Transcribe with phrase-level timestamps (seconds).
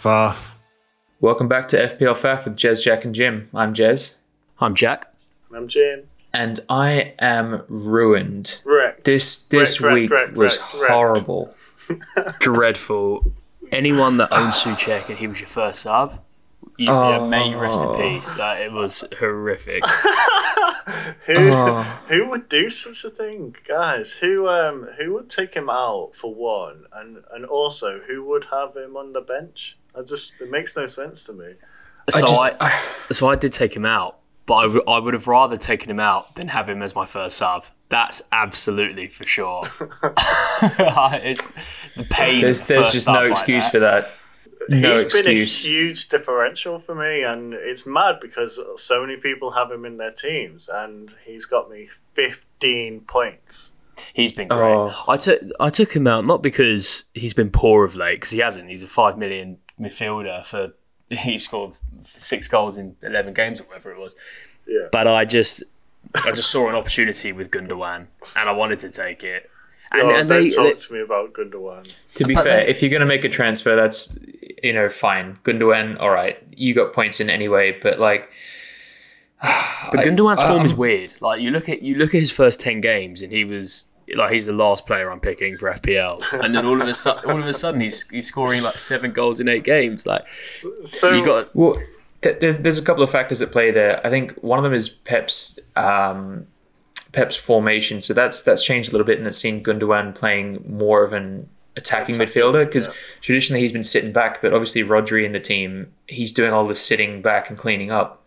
[0.00, 0.36] Far.
[1.20, 3.48] Welcome back to FPL Faff with Jez, Jack, and Jim.
[3.54, 4.16] I'm Jez,
[4.58, 5.12] I'm Jack.
[5.54, 6.04] I'm Jim.
[6.32, 8.62] and I am ruined.
[8.64, 9.04] Wrecked.
[9.04, 10.92] This this Wrecked, week wrecked, was wrecked, wrecked.
[10.92, 11.54] horrible.
[12.40, 13.32] Dreadful.
[13.72, 16.22] Anyone that owns Soucek and he was your first sub,
[16.76, 17.94] you, yeah, may you rest in Oh.
[17.94, 18.36] peace.
[18.36, 19.82] That it was horrific.
[21.26, 21.82] Who Oh.
[22.08, 24.14] who would do such a thing, guys?
[24.14, 28.76] Who um who would take him out for one, and and also who would have
[28.76, 29.76] him on the bench?
[29.96, 31.54] I just it makes no sense to me.
[32.08, 35.28] So just- I, so I did take him out, but I, w- I would have
[35.28, 37.64] rather taken him out than have him as my first sub.
[37.88, 39.62] That's absolutely for sure.
[40.02, 41.48] it's
[41.94, 42.40] the pain.
[42.42, 43.70] There's there's just sub no like excuse that.
[43.72, 44.10] for that.
[44.68, 45.64] No He's been a excuse.
[45.64, 50.12] huge differential for me, and it's mad because so many people have him in their
[50.12, 53.72] teams, and he's got me 15 points.
[54.14, 54.60] He's been great.
[54.60, 54.94] Oh.
[55.08, 58.38] I took I took him out not because he's been poor of late, because he
[58.40, 58.68] hasn't.
[58.70, 60.72] He's a five million midfielder for
[61.10, 64.14] he scored six goals in eleven games or whatever it was.
[64.66, 64.88] Yeah.
[64.92, 65.62] But I just
[66.14, 69.50] I just saw an opportunity with Gundogan, and I wanted to take it.
[69.92, 71.96] And, oh, and don't they, talk they- to me about Gundogan.
[72.14, 74.18] To be But fair, they- if you're going to make a transfer, that's
[74.62, 75.38] you know fine.
[75.44, 78.30] Gundogan, all right, you got points in anyway, but like,
[79.42, 81.14] but Gundogan's I- form um, is weird.
[81.20, 84.32] Like you look at you look at his first ten games, and he was like
[84.32, 87.38] he's the last player I'm picking for FPL, and then all of a sudden, all
[87.38, 90.06] of a sudden he's he's scoring like seven goals in eight games.
[90.06, 91.74] Like So you got well,
[92.22, 94.04] th- there's there's a couple of factors at play there.
[94.04, 96.46] I think one of them is Pep's um,
[97.12, 98.00] Pep's formation.
[98.00, 101.48] So that's that's changed a little bit, and it's seen Gundogan playing more of an
[101.76, 102.92] attacking midfielder because yeah.
[103.20, 106.74] traditionally he's been sitting back, but obviously Rodri in the team, he's doing all the
[106.74, 108.22] sitting back and cleaning up.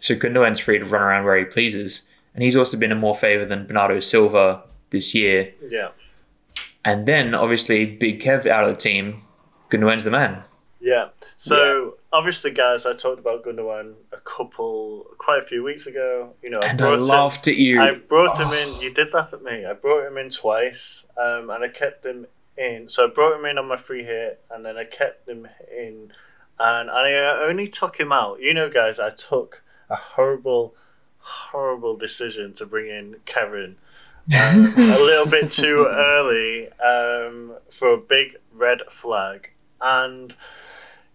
[0.00, 3.14] So Gundogan's free to run around where he pleases, and he's also been in more
[3.14, 5.52] favour than Bernardo Silva this year.
[5.68, 5.88] yeah.
[6.84, 9.22] And then obviously Big Kev out of the team,
[9.70, 10.44] Gundogan's the man.
[10.80, 11.08] Yeah.
[11.34, 16.34] So obviously, guys, I talked about Gundogan a couple, quite a few weeks ago.
[16.44, 17.80] You know, I And I brought him- laughed at you.
[17.80, 18.80] I brought him in.
[18.80, 19.64] You did laugh at me.
[19.66, 22.26] I brought him in twice, um, and I kept him
[22.56, 22.88] in.
[22.88, 26.12] So I brought him in on my free hit, and then I kept him in,
[26.60, 27.14] and I
[27.48, 28.40] only took him out.
[28.40, 30.74] You know, guys, I took a horrible,
[31.18, 33.76] horrible decision to bring in Kevin.
[34.34, 39.50] Um, a little bit too early um, for a big red flag,
[39.80, 40.34] and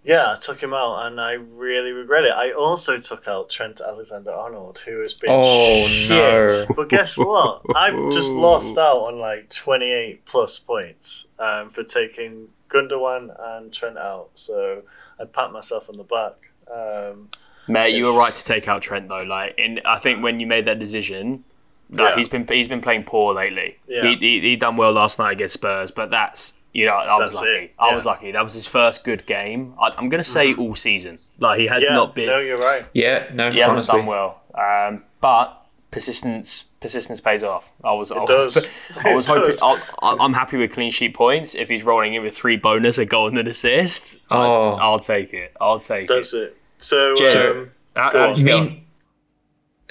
[0.03, 2.31] yeah, I took him out, and I really regret it.
[2.31, 6.09] I also took out Trent Alexander-Arnold, who has been Oh, shit.
[6.09, 6.65] no.
[6.75, 7.61] But guess what?
[7.75, 13.97] I've just lost out on like twenty-eight plus points um, for taking Gundogan and Trent
[13.97, 14.29] out.
[14.35, 14.83] So
[15.19, 16.49] I pat myself on the back.
[16.73, 17.29] Um,
[17.67, 19.17] Mate, you were right to take out Trent though.
[19.23, 21.43] Like, in I think when you made that decision,
[21.91, 22.15] like, Yeah.
[22.15, 23.77] he's been he's been playing poor lately.
[23.87, 24.03] Yeah.
[24.03, 27.33] He, he he done well last night against Spurs, but that's you know I was
[27.35, 27.47] lucky.
[27.49, 28.31] it, I was lucky.
[28.31, 29.73] That was his first good game.
[29.81, 31.19] I, I'm gonna say all season.
[31.39, 32.27] Like he has yeah, not been.
[32.27, 32.85] no, you're right.
[32.93, 34.41] yeah, no, he hasn't done well.
[34.55, 35.57] Um, but
[35.91, 37.71] persistence persistence pays off.
[37.83, 38.65] I was I was does.
[39.05, 39.51] I was It hoping.
[39.51, 39.61] does.
[39.61, 41.53] I'll, I'm happy with clean sheet points.
[41.55, 44.71] If he's rolling in with three bonus, a goal and an assist, Oh.
[44.73, 45.53] I, will take it.
[45.61, 46.39] I'll take That's it.
[46.39, 46.57] That's it.
[46.77, 48.29] So Jay, um, How, Go how on.
[48.33, 48.61] did you go?
[48.63, 48.80] Mean,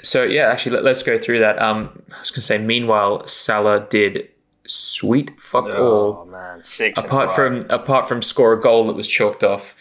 [0.03, 1.61] so yeah, actually, let, us go through that.
[1.61, 4.29] Um, I was going to say, meanwhile, Salah did
[4.65, 6.25] sweet fuck Oh all.
[6.25, 7.01] man, six.
[7.03, 9.75] Apart from apart from score a goal that was chalked off.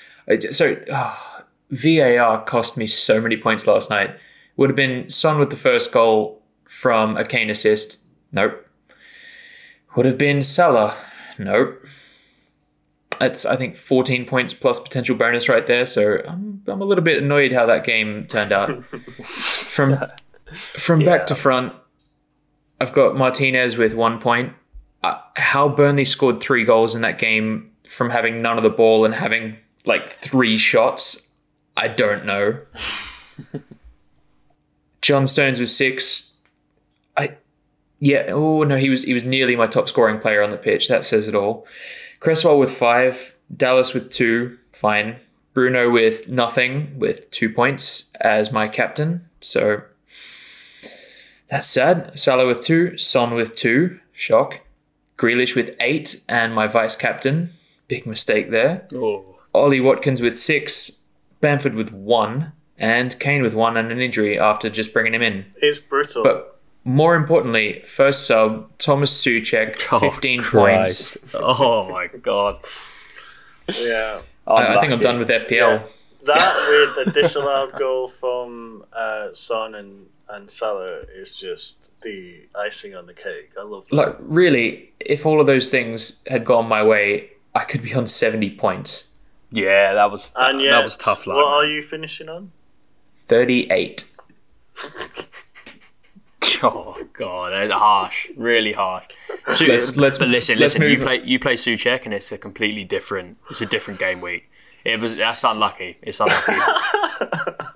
[0.50, 4.10] So ah, VAR cost me so many points last night.
[4.56, 7.98] Would have been Son with the first goal from a Kane assist.
[8.32, 8.66] Nope.
[9.97, 10.94] Would have been Salah.
[11.38, 11.84] Nope.
[13.20, 15.84] That's I think 14 points plus potential bonus right there.
[15.84, 18.82] So I'm, I'm a little bit annoyed how that game turned out.
[18.84, 19.98] from
[20.53, 21.75] from back to front,
[22.80, 24.54] I've got Martinez with one point.
[25.04, 29.04] Uh, how Burnley scored three goals in that game from having none of the ball
[29.04, 31.30] and having like three shots,
[31.76, 32.59] I don't know.
[35.03, 36.38] John Stones was six.
[37.19, 37.36] I
[37.98, 40.88] yeah, oh no, he was he was nearly my top scoring player on the pitch.
[40.88, 41.66] That says it all.
[42.20, 45.16] Cresswell with five, Dallas with two, fine.
[45.53, 49.28] Bruno with nothing, with two points as my captain.
[49.41, 49.83] So
[51.50, 52.18] that's sad.
[52.18, 54.60] Salah with two, Son with two, shock.
[55.16, 57.50] Grealish with eight, and my vice captain.
[57.89, 58.86] Big mistake there.
[58.95, 59.24] Oh.
[59.53, 61.04] Ollie Watkins with six,
[61.41, 65.47] Bamford with one, and Kane with one and an injury after just bringing him in.
[65.56, 66.22] it's brutal.
[66.22, 71.18] But more importantly, first sub, Thomas Soucek, Oh, 15 Christ.
[71.21, 71.34] points.
[71.38, 72.59] Oh my god.
[73.80, 74.21] yeah.
[74.47, 75.50] I, I think I'm done with FPL.
[75.50, 75.82] Yeah.
[76.27, 82.94] That with a disallowed goal from uh, Son and, and Salah is just the icing
[82.94, 83.53] on the cake.
[83.59, 83.97] I love that.
[83.97, 88.06] Like, really, if all of those things had gone my way, I could be on
[88.06, 89.15] 70 points.
[89.50, 91.26] Yeah, that was that, And yet, that was tough.
[91.26, 91.36] Line.
[91.38, 92.53] what are you finishing on?
[93.16, 94.10] 38.
[96.63, 99.04] Oh god, that's harsh, really harsh.
[99.48, 100.83] Su- Let's- let's- but listen, let's listen.
[100.91, 103.39] You move- play you play Soucek, and it's a completely different.
[103.51, 104.51] It's a different game week.
[104.84, 105.98] It was that's unlucky.
[106.03, 106.53] It's unlucky.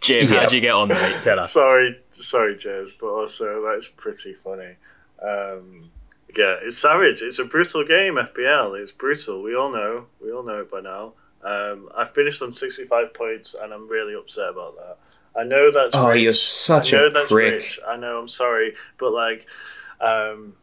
[0.00, 0.40] Jim, Yeah.
[0.40, 1.20] how'd you get on, mate?
[1.22, 1.52] Tell us.
[1.52, 4.76] Sorry, sorry, Jez, but also that's pretty funny.
[5.22, 5.90] Um,
[6.36, 7.22] yeah, it's savage.
[7.22, 8.14] It's a brutal game.
[8.14, 8.80] FPL.
[8.80, 9.42] It's brutal.
[9.42, 10.06] We all know.
[10.20, 11.14] We all know it by now.
[11.44, 14.96] Um, I finished on sixty-five points, and I'm really upset about that.
[15.36, 16.22] I know that's Oh, rich.
[16.22, 17.52] you're such I know a that's prick.
[17.54, 17.80] rich.
[17.88, 18.18] I know.
[18.18, 19.46] I'm sorry, but like,
[20.00, 20.54] um,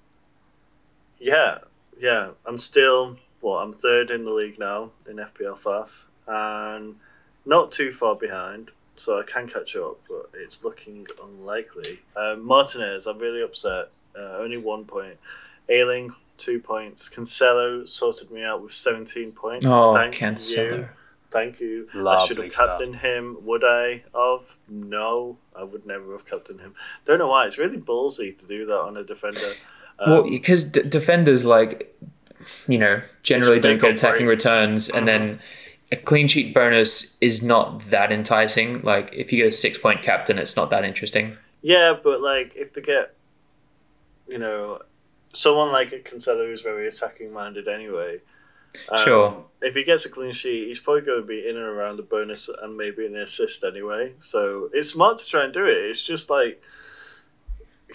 [1.19, 1.59] yeah,
[1.99, 2.29] yeah.
[2.45, 3.57] I'm still what?
[3.63, 6.95] I'm third in the league now in FPL FAF, and
[7.45, 9.97] not too far behind, so I can catch up.
[10.07, 11.99] But it's looking unlikely.
[12.15, 13.89] Um, Martinez, I'm really upset.
[14.17, 15.17] Uh, only one point.
[15.69, 17.09] Ayling, two points.
[17.09, 19.65] Cancelo sorted me out with 17 points.
[19.67, 20.77] Oh, Thank Cancelo.
[20.77, 20.89] you.
[21.31, 21.87] Thank you.
[21.93, 22.69] I should have stuff.
[22.79, 23.37] captained him.
[23.41, 24.57] Would I have?
[24.67, 26.73] No, I would never have captained him.
[27.05, 27.45] Don't know why.
[27.45, 29.39] It's really ballsy to do that on a defender.
[30.01, 31.93] Um, Well, because d- defenders like,
[32.69, 34.37] you know, generally don't get attacking break.
[34.37, 35.41] returns, and then
[35.91, 38.81] a clean sheet bonus is not that enticing.
[38.81, 41.35] Like if you get a six point captain, it's not that interesting.
[41.61, 43.13] yeah, but like if they get,
[44.25, 44.79] you know,
[45.33, 48.19] someone like a Cancelo who's very attacking minded anyway.
[48.89, 49.45] Um, Sure.
[49.61, 52.03] If he gets a clean sheet, he's probably going to be in and around a
[52.03, 54.13] bonus and maybe an assist anyway.
[54.17, 55.71] So it's smart to try and do it.
[55.89, 56.63] It's just like,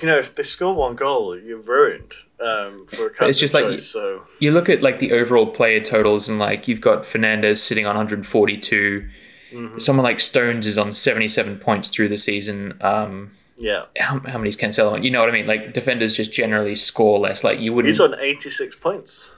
[0.00, 3.54] you know, if they score one goal, you're ruined um, for a captain it's just
[3.54, 3.86] like- choice.
[3.86, 7.86] so You look at like the overall player totals, and like you've got Fernandez sitting
[7.86, 9.08] on 142.
[9.52, 9.78] Mm-hmm.
[9.78, 12.76] Someone like Stones is on 77 points through the season.
[12.82, 13.84] Um, yeah.
[13.96, 14.92] how, how many's Cancelo?
[14.94, 15.02] on?
[15.04, 15.46] You know what I mean?
[15.46, 17.44] Like defenders just generally score less.
[17.44, 17.88] Like you wouldn't.
[17.88, 19.30] He's on 86 points.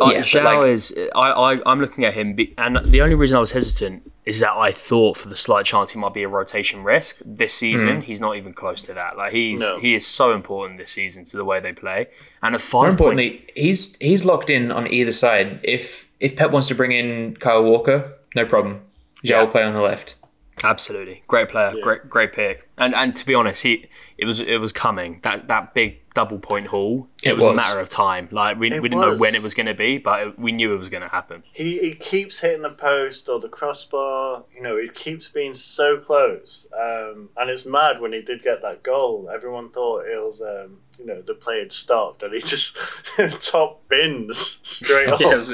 [0.00, 0.94] Uh, Yeah, João like- is.
[1.14, 4.40] I, I I'm looking at him, be- and the only reason I was hesitant is
[4.40, 8.02] that I thought for the slight chance he might be a rotation risk this season.
[8.02, 9.16] He's not even close to that.
[9.16, 9.78] Like he's No.
[9.78, 12.08] he is so important this season to the way they play.
[12.42, 13.18] And a More five point.
[13.18, 15.60] importantly, he's he's locked in on either side.
[15.62, 18.80] If if Pep wants to bring in Kyle Walker, no problem.
[19.24, 19.40] João Yeah.
[19.40, 20.16] will play on the left.
[20.64, 22.68] Absolutely, great player, great great pick.
[22.76, 26.38] And and to be honest, he it was it was coming that that big double
[26.40, 27.08] point haul.
[27.22, 28.28] It, It was, a matter of time.
[28.32, 30.50] Like we, It we didn't know when it was going to be, but it, we
[30.50, 31.44] knew it was going to happen.
[31.52, 34.44] He, he keeps hitting the post or the crossbar.
[34.52, 36.66] You know, he keeps being so close.
[36.76, 39.30] Um, and it's mad when he did get that goal.
[39.32, 42.76] Everyone thought it was, um, you know, the play had stopped and he just
[43.40, 45.50] top bins straight off.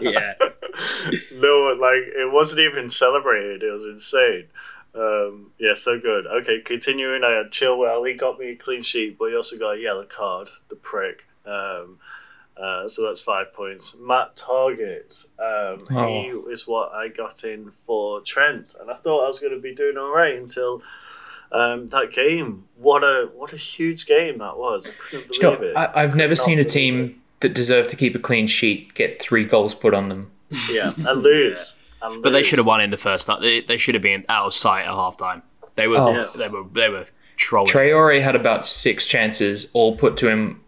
[0.00, 0.34] yeah.
[1.40, 3.62] No, like it wasn't even celebrated.
[3.62, 4.46] It was insane.
[4.94, 6.26] Um, yeah, so good.
[6.26, 7.22] Okay, continuing.
[7.24, 8.06] I had Chilwell.
[8.08, 10.48] He got me a clean sheet, but he also got a yellow card.
[10.68, 11.24] The prick.
[11.46, 11.98] Um,
[12.56, 13.96] uh, so that's five points.
[13.98, 15.28] Matt Targett.
[15.38, 19.54] Um, He is what I got in for Trent, and I thought I was going
[19.54, 20.82] to be doing all right until
[21.52, 22.64] um, that game.
[22.76, 24.88] What a what a huge game that was.
[24.88, 25.76] I couldn't You know, believe it.
[25.76, 29.20] I, I've never seen a believe team that deserved to keep a clean sheet get
[29.22, 30.30] three goals put on them.
[30.50, 30.74] It.
[30.74, 31.76] Yeah, and lose.
[32.02, 33.28] And But they should have won in the first.
[33.40, 35.42] They, they should have been out of sight at halftime.
[35.74, 36.30] They were Oh.
[36.36, 37.04] they were they were
[37.36, 37.72] trolling.
[37.72, 40.60] Traore had about six chances, all put to him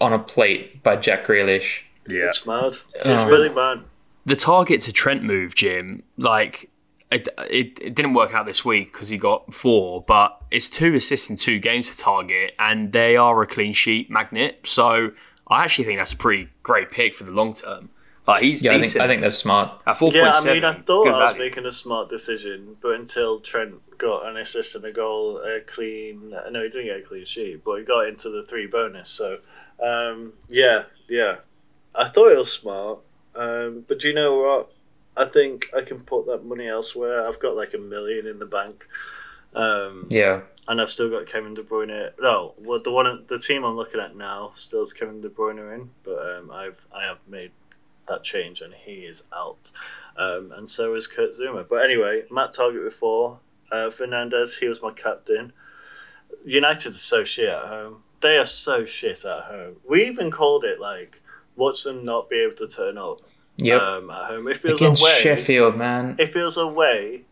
[0.00, 1.82] on a plate by Jack Grealish.
[2.08, 2.24] yeah.
[2.28, 2.72] It's mad.
[2.94, 3.28] It's Oh.
[3.28, 3.82] really mad.
[4.26, 6.68] the Targett to Trent move, Jim, like
[7.10, 10.94] it, it, it didn't work out this week because he got four, but it's two
[10.94, 14.60] assists in two games for Targett, and they are a clean sheet magnet.
[14.64, 15.10] So
[15.48, 17.90] I actually think that's a pretty great pick for the long term.
[18.26, 19.80] Like he's Yeah, I think I think that's smart.
[19.86, 21.44] at four Yeah, point I mean, I thought I was value.
[21.48, 26.30] making a smart decision, but until Trent got an assist and a goal, a clean.
[26.30, 29.10] No, he didn't get a clean sheet, but he got into the three bonus.
[29.10, 29.38] So,
[29.82, 31.36] um, yeah, yeah,
[31.94, 33.00] I thought it was smart.
[33.34, 34.72] Um, but do you know what?
[35.16, 37.26] I think I can put that money elsewhere.
[37.26, 38.86] I've got like a million in the bank.
[39.54, 40.42] Um, Yeah.
[40.68, 42.12] and I've still got Kevin De Bruyne.
[42.20, 45.58] No, well, the one, the team I'm looking at now still has Kevin De Bruyne
[45.74, 47.50] in, but um, I've I have made
[48.08, 49.70] that change and he is out,
[50.16, 51.66] um, and so is Kurt Zouma.
[51.68, 53.38] But anyway, Matt Targett with four,
[53.70, 54.58] uh, Fernandez.
[54.58, 55.52] He was my captain.
[56.44, 58.02] United are so shit at home.
[58.20, 59.76] They are so shit at home.
[59.88, 61.20] We even called it like
[61.56, 63.20] watch them not be able to turn up
[63.58, 63.80] Yep.
[63.80, 64.48] um, at home.
[64.48, 66.16] It feels Against away Sheffield, man.
[66.18, 67.24] it feels away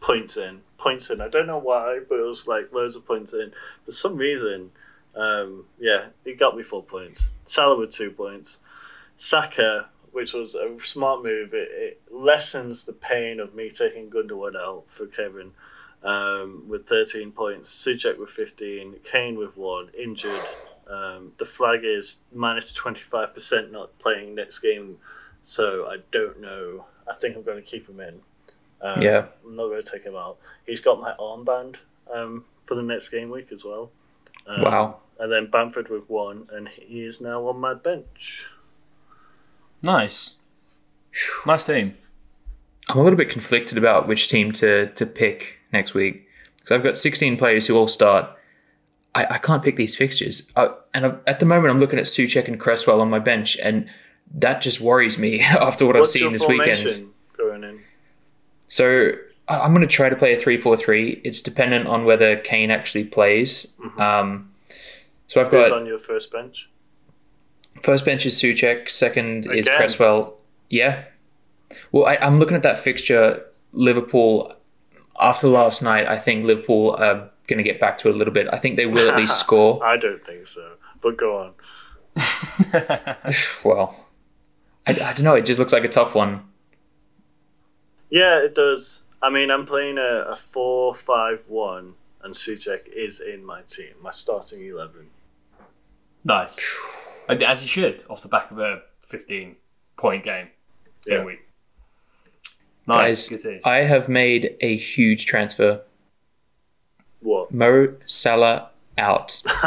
[0.00, 3.32] points in points in i don't know why but it was like loads of points
[3.34, 3.50] in
[3.84, 4.70] for some reason
[5.16, 8.60] um yeah he got me four points salah with two points
[9.18, 14.56] saka which was a smart move it, it lessens the pain of me taking Gundogan
[14.56, 15.52] out for kevin
[16.02, 20.40] um, with 13 points Soucek with 15 Kane with one injured
[20.88, 24.98] Um, the flag is minus 25% not playing next game,
[25.42, 26.86] so I don't know.
[27.06, 28.20] I think I'm going to keep him in.
[28.80, 29.26] Um, Yeah.
[29.44, 30.38] I'm not going to take him out.
[30.66, 31.76] He's got my armband
[32.12, 33.90] um, for the next game week as well.
[34.46, 34.96] Um, Wow.
[35.20, 38.48] And then Bamford with one, and he is now on my bench.
[39.82, 40.34] Nice.
[41.46, 41.96] Nice team.
[42.88, 46.26] I'm a little bit conflicted about which team to to pick next week.
[46.64, 48.30] So I've got 16 players who all start.
[49.14, 52.04] I, I can't pick these fixtures, uh, and I've, at the moment I'm looking at
[52.04, 53.88] Soucek and Cresswell on my bench, and
[54.34, 57.10] that just worries me after what What's I've seen this weekend.
[57.36, 57.80] going in?
[58.68, 59.12] So
[59.48, 61.22] I- I'm going to try to play a 3-4-3.
[61.24, 63.72] It's dependent on whether Kane actually plays.
[63.96, 64.52] Um,
[65.26, 66.68] so I've Who's got on your first bench?
[67.82, 68.88] First bench is Soucek.
[68.88, 69.76] Second is Again?
[69.76, 70.36] Cresswell.
[70.70, 71.04] Yeah.
[71.92, 73.44] Well, I, I'm looking at that fixture.
[73.72, 74.54] Liverpool.
[75.20, 78.32] After last night, I think Liverpool are going to get back to it a little
[78.32, 78.46] bit.
[78.52, 79.84] I think they will at least score.
[79.84, 81.54] I don't think so, but go on.
[83.64, 84.06] Well,
[84.86, 85.34] I, I don't know.
[85.34, 86.42] It just looks like a tough one.
[88.10, 89.02] Yeah, it does.
[89.20, 93.94] I mean, I'm playing a, a 4 5 1, and Soucek is in my team,
[94.00, 95.08] my starting 11.
[96.24, 96.58] Nice.
[97.28, 99.56] And As he should, off the back of a 15
[99.96, 100.48] point game.
[101.06, 101.18] Yeah.
[101.18, 101.40] Game week.
[102.86, 103.28] Nice.
[103.28, 105.82] Guys, I have made a huge transfer.
[107.20, 107.52] What?
[107.52, 109.42] Mo Salah out.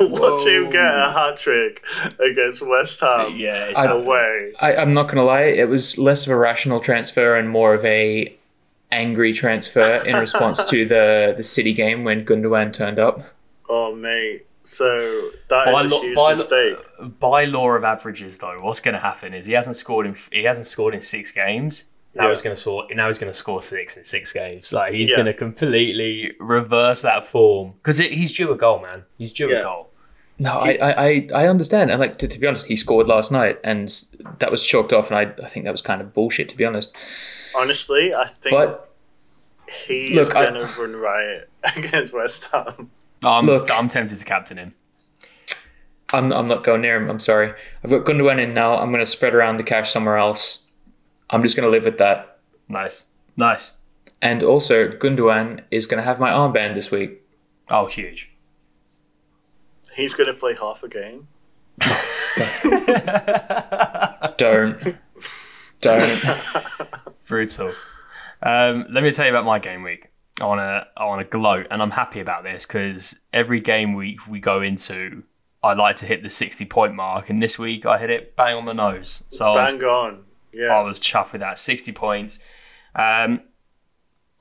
[0.00, 1.82] Watch him get a hat trick
[2.18, 4.06] against West Ham yeah, it's I- happening.
[4.06, 4.52] away.
[4.60, 5.42] I, I'm not going to lie.
[5.42, 8.36] It was less of a rational transfer and more of a
[8.92, 13.22] angry transfer in response to the the City game when Gundogan turned up.
[13.68, 14.46] Oh, mate.
[14.72, 16.78] So that is By a lo- huge by lo- mistake.
[17.18, 20.44] by law of averages, though, what's going to happen is he hasn't scored in he
[20.44, 21.86] hasn't scored in six games.
[22.14, 22.28] Now Yeah.
[22.30, 22.86] he's going to score.
[22.94, 24.72] Now he's going to score six in six games.
[24.72, 25.16] Like he's Yeah.
[25.16, 29.02] going to completely reverse that form because he's due a goal, man.
[29.18, 29.58] He's due Yeah.
[29.58, 29.90] a goal.
[30.38, 31.90] No, I, I, I- I understand.
[31.90, 33.88] And like to, to be honest, he scored last night, and
[34.38, 35.10] that was chalked off.
[35.10, 36.94] And I, I think that was kind of bullshit, to be honest.
[37.56, 38.88] Honestly, I think But
[39.84, 42.90] he's Look, going to run riot against West Ham.
[43.24, 43.70] I'm, Look.
[43.70, 44.74] I'm tempted to captain him.
[46.12, 47.08] I'm, I'm not going near him.
[47.08, 47.52] I'm sorry.
[47.84, 48.76] I've got Gundogan in now.
[48.76, 50.70] I'm going to spread around the cash somewhere else.
[51.28, 52.38] I'm just going to live with that.
[52.68, 53.04] Nice,
[53.36, 53.76] nice.
[54.22, 57.22] And also, Gundogan is going to have my armband this week.
[57.70, 58.30] Oh, huge.
[59.94, 61.28] He's going to play half a game.
[64.36, 64.96] Don't,
[65.80, 66.22] don't.
[67.28, 67.72] Brutal.
[68.42, 70.09] Um, let me tell you about my game week.
[70.40, 73.94] I want to I want to gloat, and I'm happy about this because every game
[73.94, 75.22] week we go into,
[75.62, 78.56] I like to hit the 60 point mark, and this week I hit it bang
[78.56, 79.24] on the nose.
[79.30, 80.24] So I was, Bang on.
[80.52, 80.76] Yeah.
[80.76, 82.38] I was chuffed with that 60 points.
[82.94, 83.42] Um,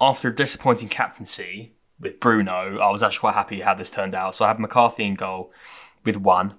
[0.01, 4.35] after a disappointing captaincy with Bruno, I was actually quite happy how this turned out.
[4.35, 5.51] So I had McCarthy in goal
[6.03, 6.55] with one.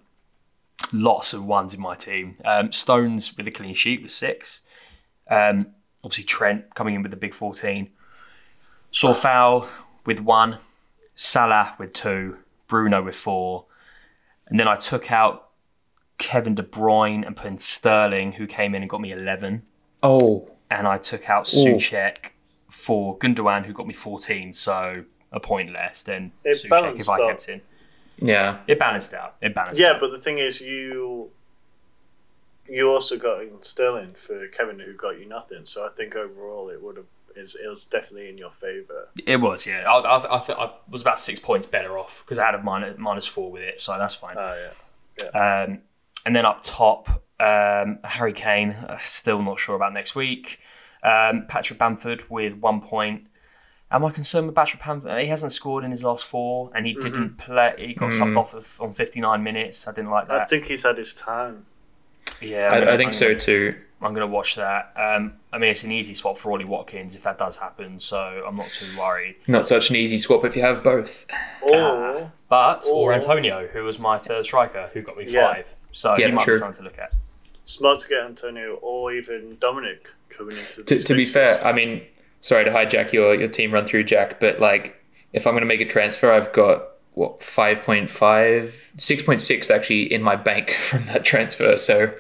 [0.93, 2.35] Lots of ones in my team.
[2.45, 4.63] Um, Stones with a clean sheet with six.
[5.31, 5.69] Um,
[6.05, 7.91] obviously Trent coming in with the big 14.
[8.93, 9.69] Coufal
[10.07, 10.59] with one.
[11.15, 12.39] Salah with two.
[12.67, 13.67] Bruno with four.
[14.47, 15.49] And then I took out
[16.19, 19.63] Kevin De Bruyne and put in Sterling, who came in and got me 11.
[20.03, 21.75] Oh, And I took out Ooh.
[21.77, 22.31] Soucek
[22.69, 27.15] for Gundogan, who got me 14, so a point less than It Soucek if I
[27.15, 27.29] out.
[27.29, 27.61] kept in.
[28.19, 28.59] yeah.
[28.67, 29.37] It balanced out.
[29.43, 30.01] It balanced Yeah, out.
[30.01, 31.31] but the thing is, you
[32.69, 35.65] you also got in Sterling for Kevin, who got you nothing.
[35.65, 37.07] So I think overall, it would have
[37.37, 39.09] is it was definitely in your favour.
[39.27, 39.85] It was, yeah.
[39.91, 42.63] I, I, I, th- I was about six points better off because I had a
[42.63, 44.37] minus, minus four with it, so that's fine.
[44.39, 44.69] Oh
[45.33, 45.81] yeah, Um,
[46.27, 47.09] and then up top,
[47.41, 48.71] um, Harry Kane.
[48.73, 50.61] uh, Still not sure about next week.
[51.03, 53.27] Um, Patrick Bamford with one point.
[53.93, 55.19] Am I concerned with Patrick Bamford?
[55.21, 57.75] He hasn't scored in his last four, and he didn't play.
[57.79, 59.89] He got subbed off of, on 59 minutes.
[59.89, 60.43] I didn't like that.
[60.43, 61.67] I think he's had his time.
[62.41, 63.75] yeah, I'm I, gonna- I think I'm so too.
[64.03, 64.93] I'm going to watch that.
[64.97, 68.19] Um, I mean, it's an easy swap for Ollie Watkins if that does happen, so
[68.47, 69.37] I'm not too worried.
[69.47, 71.27] Not such an easy swap if you have both.
[71.63, 75.53] Or But or Or- Antonio, who was my third striker, who got me Yeah.
[75.55, 75.75] five.
[75.93, 76.55] So Yeah, he might true.
[76.55, 77.13] be something to look at.
[77.67, 80.83] smart to get Antonio or even Dominic coming into.
[80.83, 82.03] To, these to be fair, I mean,
[82.41, 84.97] sorry to hijack your, your team run through, Jack, but like,
[85.33, 88.09] if I'm going to make a transfer, I've got what 5.5,
[88.97, 91.77] 6.6 actually in my bank from that transfer.
[91.77, 92.13] So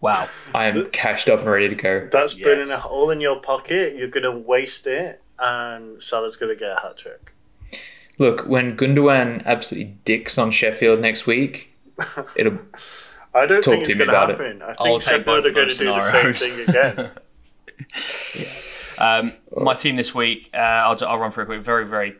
[0.00, 0.28] Wow.
[0.54, 2.08] I am cashed up and ready to go.
[2.10, 2.70] that's burning Yes.
[2.78, 3.96] a hole in your pocket.
[3.96, 7.32] You're gonna waste it, and Salah's gonna get a hat trick.
[8.18, 11.72] Look, when Gundogan absolutely dicks on Sheffield next week,
[12.36, 12.58] it'll.
[13.34, 14.38] I don't Talk think to it's going to about it.
[14.38, 14.62] happen.
[14.62, 16.46] I I'll take both Sheffield are of going to those do the same scenarios.
[16.46, 17.10] thing again.
[19.00, 21.64] Um, my team this week, uh, I'll, I'll run through it quick.
[21.64, 22.16] Very, very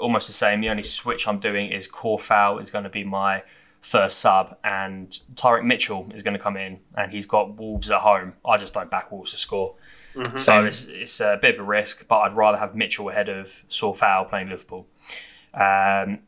[0.00, 0.60] almost the same.
[0.60, 3.42] The only switch I'm doing is Coufal is going to be my
[3.80, 8.00] first sub, and Tyrick Mitchell is going to come in, and he's got Wolves at
[8.00, 8.34] home.
[8.46, 9.74] I just don't back Wolves to score.
[10.14, 10.36] Mm-hmm.
[10.36, 13.46] So it's, it's a bit of a risk, but I'd rather have Mitchell ahead of
[13.46, 14.86] Coufal playing Liverpool.
[15.54, 16.20] Um,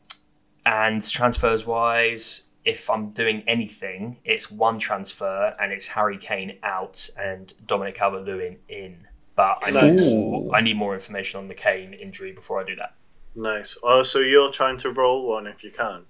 [0.65, 7.09] and transfers wise, if I'm doing anything, it's one transfer and it's Harry Kane out
[7.19, 9.05] and Dominic Calvert Lewin in.
[9.35, 10.11] But I need, Nice.
[10.11, 12.95] more, I need more information on the Kane injury before I do that.
[13.35, 13.77] Nice.
[13.83, 16.05] Oh, so you're trying to roll one if you can.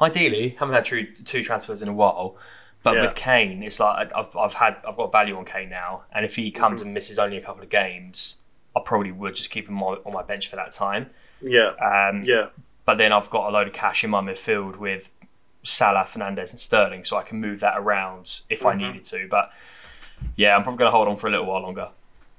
[0.00, 2.36] Ideally, haven't had two, two transfers in a while,
[2.82, 3.02] but Yeah.
[3.02, 6.36] with Kane, it's like I've, I've had I've got value on Kane now, and if
[6.36, 6.88] he comes Mm-hmm.
[6.88, 8.36] and misses only a couple of games,
[8.76, 11.10] I probably would just keep him on, on my bench for that time.
[11.40, 11.70] Yeah.
[11.80, 12.48] Um, Yeah.
[12.84, 15.10] But then I've got a load of cash in my midfield with
[15.62, 18.78] Salah, Fernandez, and Sterling, so I can move that around if I Mhm.
[18.78, 19.26] needed to.
[19.28, 19.50] But
[20.36, 21.88] yeah, I'm probably going to hold on for a little while longer.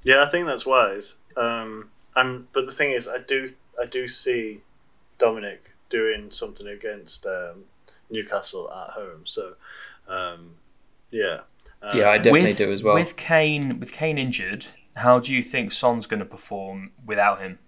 [0.04, 1.16] Yeah, I think that's wise.
[1.36, 4.62] Um, and but the thing is, I do I do see
[5.18, 7.64] Dominic doing something against um,
[8.10, 9.22] Newcastle at home.
[9.24, 9.54] So
[10.08, 10.54] um,
[11.10, 11.40] yeah,
[11.82, 12.94] um, Yeah, I definitely with, do as well.
[12.94, 14.66] With Kane, with Kane injured,
[14.96, 17.58] how do you think Son's going to perform without him?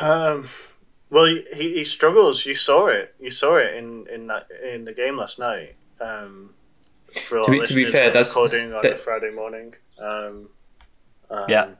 [0.00, 0.46] Um,
[1.10, 1.42] well, he,
[1.74, 2.46] he struggles.
[2.46, 3.14] You saw it.
[3.20, 5.74] You saw it in in that in the game last night.
[6.00, 6.54] Um,
[7.26, 9.74] for our To be- to be fair, that's- recording on a Friday morning.
[9.98, 10.48] Um,
[11.30, 11.70] um, Yeah.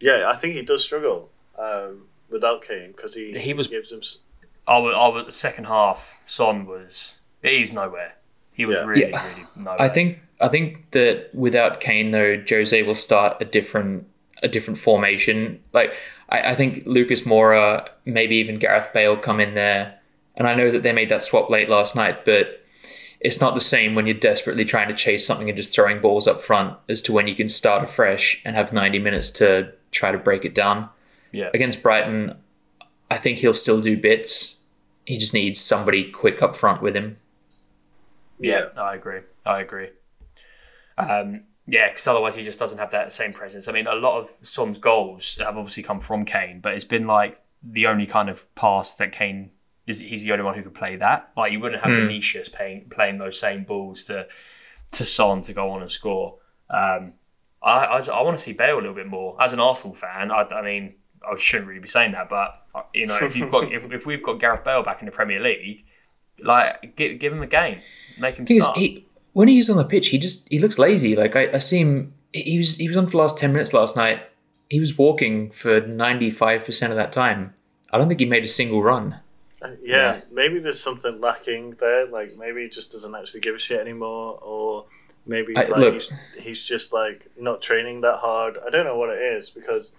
[0.00, 0.28] yeah.
[0.28, 4.00] I think he does struggle um, without Kane because he He was- gives him.
[4.00, 4.18] s-
[4.66, 6.20] I was, I was the second half.
[6.26, 8.14] Son was he's nowhere.
[8.52, 8.84] He was Yeah.
[8.86, 9.28] really, Yeah.
[9.28, 9.82] really nowhere.
[9.82, 14.06] I think I think that without Kane though, Jose will start a different
[14.42, 15.60] a different formation.
[15.72, 15.94] Like
[16.28, 19.94] I, I think Lucas Moura, maybe even Gareth Bale come in there.
[20.36, 22.64] And I know that they made that swap late last night, but
[23.20, 26.26] it's not the same when you're desperately trying to chase something and just throwing balls
[26.26, 30.10] up front as to when you can start afresh and have 90 minutes to try
[30.10, 30.88] to break it down.
[31.32, 31.50] Yeah.
[31.54, 32.36] Against Brighton,
[33.10, 34.58] I think he'll still do bits.
[35.06, 37.16] He just needs somebody quick up front with him.
[38.38, 39.20] Yeah, I agree.
[39.44, 39.90] I agree.
[40.98, 43.68] Um, yeah, because otherwise he just doesn't have that same presence.
[43.68, 47.06] I mean, a lot of Son's goals have obviously come from Kane, but it's been
[47.06, 49.50] like the only kind of pass that Kane
[49.86, 50.00] is.
[50.00, 51.30] He's the only one who could play that.
[51.36, 52.06] Like you wouldn't have Hmm.
[52.06, 54.26] Vinicius playing playing those same balls to
[54.92, 56.38] to Son to go on and score.
[56.68, 57.14] Um,
[57.62, 59.40] I, I, I want to see Bale a little bit more.
[59.40, 60.94] As an Arsenal fan, I, I mean,
[61.30, 64.06] I shouldn't really be saying that, but uh, you know, if you've got if, if
[64.06, 65.84] we've got Gareth Bale back in the Premier League,
[66.40, 67.80] like give, give him a game,
[68.18, 68.78] make him thing is, start.
[68.78, 71.14] he when he's on the pitch, he just he looks lazy.
[71.16, 72.14] Like I, I see him.
[72.32, 74.22] He was he was on for the last ten minutes last night.
[74.70, 77.54] He was walking for ninety five percent of that time.
[77.92, 79.20] I don't think he made a single run.
[79.60, 80.20] Uh, yeah, Yeah.
[80.30, 82.06] maybe there's something lacking there.
[82.06, 84.86] Like maybe he just doesn't actually give a shit anymore, or
[85.26, 88.56] maybe he's I- like look- he's, he's just like not training that hard.
[88.66, 89.94] I don't know what it is because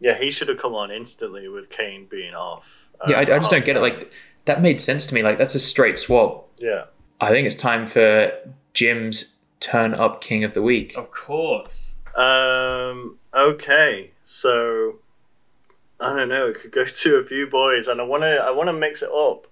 [0.00, 2.88] yeah, he should have come on instantly with Kane being off.
[3.00, 3.82] uh, yeah, I, I just don't get it.
[3.82, 4.10] Like
[4.44, 5.22] that made sense to me.
[5.22, 6.48] Like that's a straight swap.
[6.58, 6.84] yeah,
[7.20, 8.32] I think it's time for
[8.72, 10.96] Jim's turn up king of the week.
[10.96, 11.96] Of course.
[12.14, 13.18] Um.
[13.32, 14.10] Okay.
[14.24, 14.96] So,
[16.00, 16.48] I don't know.
[16.48, 18.36] It could go to a few boys, and I wanna.
[18.36, 19.46] I wanna mix it up.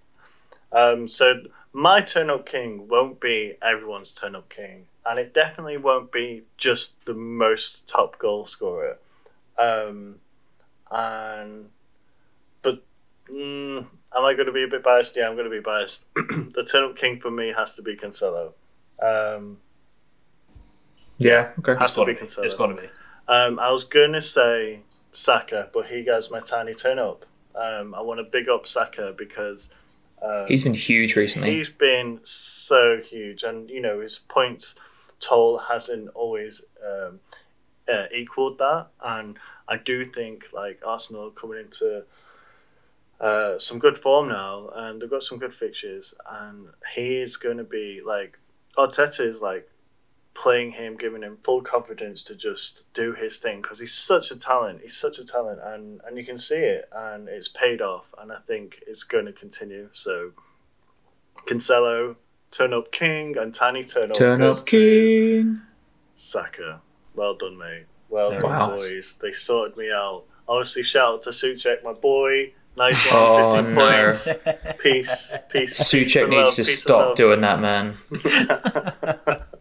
[0.71, 1.09] Um.
[1.09, 6.13] So my turn up king won't be everyone's turn up king, and it definitely won't
[6.13, 8.99] be just the most top goal scorer.
[9.59, 10.17] Um.
[10.93, 11.71] And,
[12.63, 12.85] but,
[13.31, 15.17] mm, am I going to be a bit biased?
[15.17, 16.07] Yeah, I'm going to be biased.
[16.15, 18.53] the turn up king for me has to be Cancelo.
[19.03, 19.59] Um.
[21.19, 21.51] Yeah.
[21.61, 21.73] Okay.
[21.73, 22.27] Has It's to got be to be.
[22.27, 22.45] Cancelo.
[22.45, 22.89] It's got to be.
[23.29, 24.81] Um, I was going to say
[25.13, 27.25] Saka, but he goes my tiny turn up.
[27.55, 29.73] Um, I want to big up Saka because
[30.23, 31.55] um, He's been huge recently.
[31.55, 34.75] he's been so huge, and you know his points
[35.21, 37.21] toll hasn't always um,
[37.93, 38.89] uh, equaled that.
[39.03, 42.05] And I do think like Arsenal coming into
[43.21, 47.59] uh, some good form now, and they've got some good fixtures, and he is going
[47.59, 48.39] to be like
[48.77, 49.69] Arteta is like
[50.35, 54.37] playing him, giving him full confidence to just do his thing because he's such a
[54.37, 54.81] talent.
[54.83, 58.33] He's such a talent, and and you can see it, and it's paid off, and
[58.33, 59.89] I think it's going to continue.
[59.93, 60.33] So,
[61.47, 62.17] Cancelo,
[62.51, 65.61] turn up king, and Tani turn up Turn up king.
[66.15, 66.81] Saka.
[67.15, 67.87] Well done, mate.
[68.13, 68.89] Well done, nice.
[68.89, 69.19] boys.
[69.21, 70.25] They sorted me out.
[70.47, 72.53] Obviously, shout out to Soucek, my boy.
[72.77, 73.81] Nice one, Oh, 15 no.
[73.91, 74.29] points.
[74.79, 75.83] Peace, peace.
[75.83, 77.95] peace Soucek needs love, to stop doing that, man.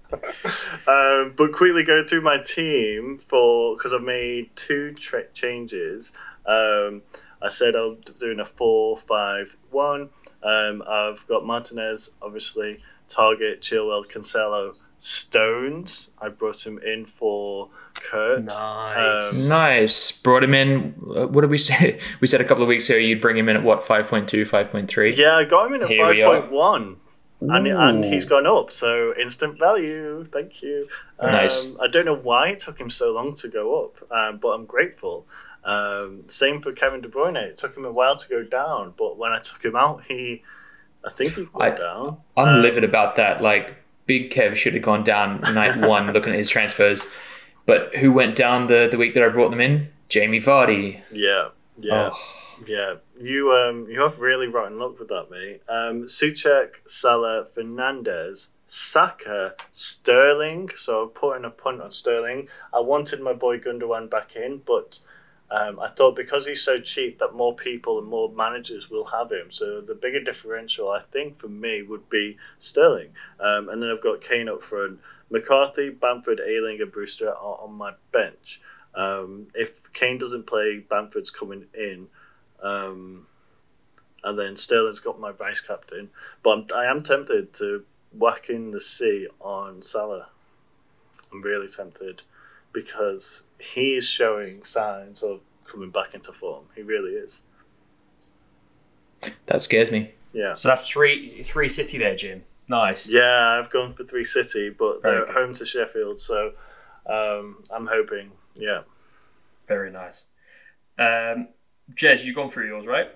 [0.88, 6.12] um, but quickly go through my team for because I've made two tra- changes.
[6.46, 7.02] Um,
[7.42, 10.10] I said I'm doing a four-five-one.
[10.44, 16.12] Um, I've got Martinez, obviously, Targett, Chilwell, Cancelo, Stones.
[16.20, 17.70] I brought him in for
[18.10, 18.44] Kurt.
[18.44, 19.44] Nice.
[19.44, 20.12] Um, Nice.
[20.12, 20.96] Brought him in.
[21.16, 22.00] uh, What did we say?
[22.22, 25.16] We said a couple of weeks ago you'd bring him in at what, 5.2, 5.3?
[25.16, 26.40] Yeah, I got him in at Here five we are.
[26.42, 26.96] point one,
[27.42, 28.72] and and he's gone up.
[28.72, 30.24] So instant value.
[30.26, 30.88] Thank you.
[31.20, 31.76] Um, Nice.
[31.82, 34.66] I don't know why it took him so long to go up, um, but I'm
[34.66, 35.26] grateful.
[35.64, 37.36] Um, same for Kevin De Bruyne.
[37.38, 40.42] It took him a while to go down, but when I took him out, he,
[41.06, 42.18] I think he went I- down.
[42.36, 43.42] I'm Um, livid about that.
[43.42, 43.76] Like,
[44.08, 47.08] Big Kev should have gone down night one looking at his transfers.
[47.66, 49.90] But who went down the, the week that I brought them in?
[50.10, 51.02] Jamie Vardy.
[51.12, 52.10] Yeah, yeah.
[52.14, 55.62] Oh, Yeah, you um you have really rotten luck with that, mate.
[55.70, 60.70] Um, Soucek, Salah, Fernandez, Saka, Sterling.
[60.76, 62.50] So I've put in a punt on Sterling.
[62.74, 65.00] I wanted my boy Gundogan back in, but
[65.52, 69.32] um, I thought because he's so cheap that more people and more managers will have
[69.32, 69.52] him.
[69.52, 73.10] So the bigger differential, I think, for me would be Sterling.
[73.40, 75.00] Um, and then I've got Kane up front.
[75.32, 78.62] McCarthy, Bamford, Ayling, and Brewster are on my bench.
[78.94, 82.08] Um, if Kane doesn't play, Bamford's coming in.
[82.62, 83.28] Um,
[84.24, 86.10] and then Sterling's got my vice captain.
[86.44, 90.28] But I'm, I am tempted to whack in the C on Salah.
[91.32, 92.24] I'm really tempted
[92.74, 96.66] because he is showing signs of coming back into form.
[96.76, 97.44] He really is.
[99.46, 100.12] that scares me.
[100.34, 100.56] Yeah.
[100.56, 102.44] So that's three three City there, Jim.
[102.72, 103.10] Nice.
[103.10, 105.36] Yeah, I've gone for three City, but Very they're good.
[105.36, 106.54] home to Sheffield, so
[107.06, 108.32] um, I'm hoping.
[108.56, 108.84] Yeah.
[109.68, 110.28] Very nice.
[110.98, 111.50] Um,
[111.94, 113.10] Jez, you've gone through yours, right?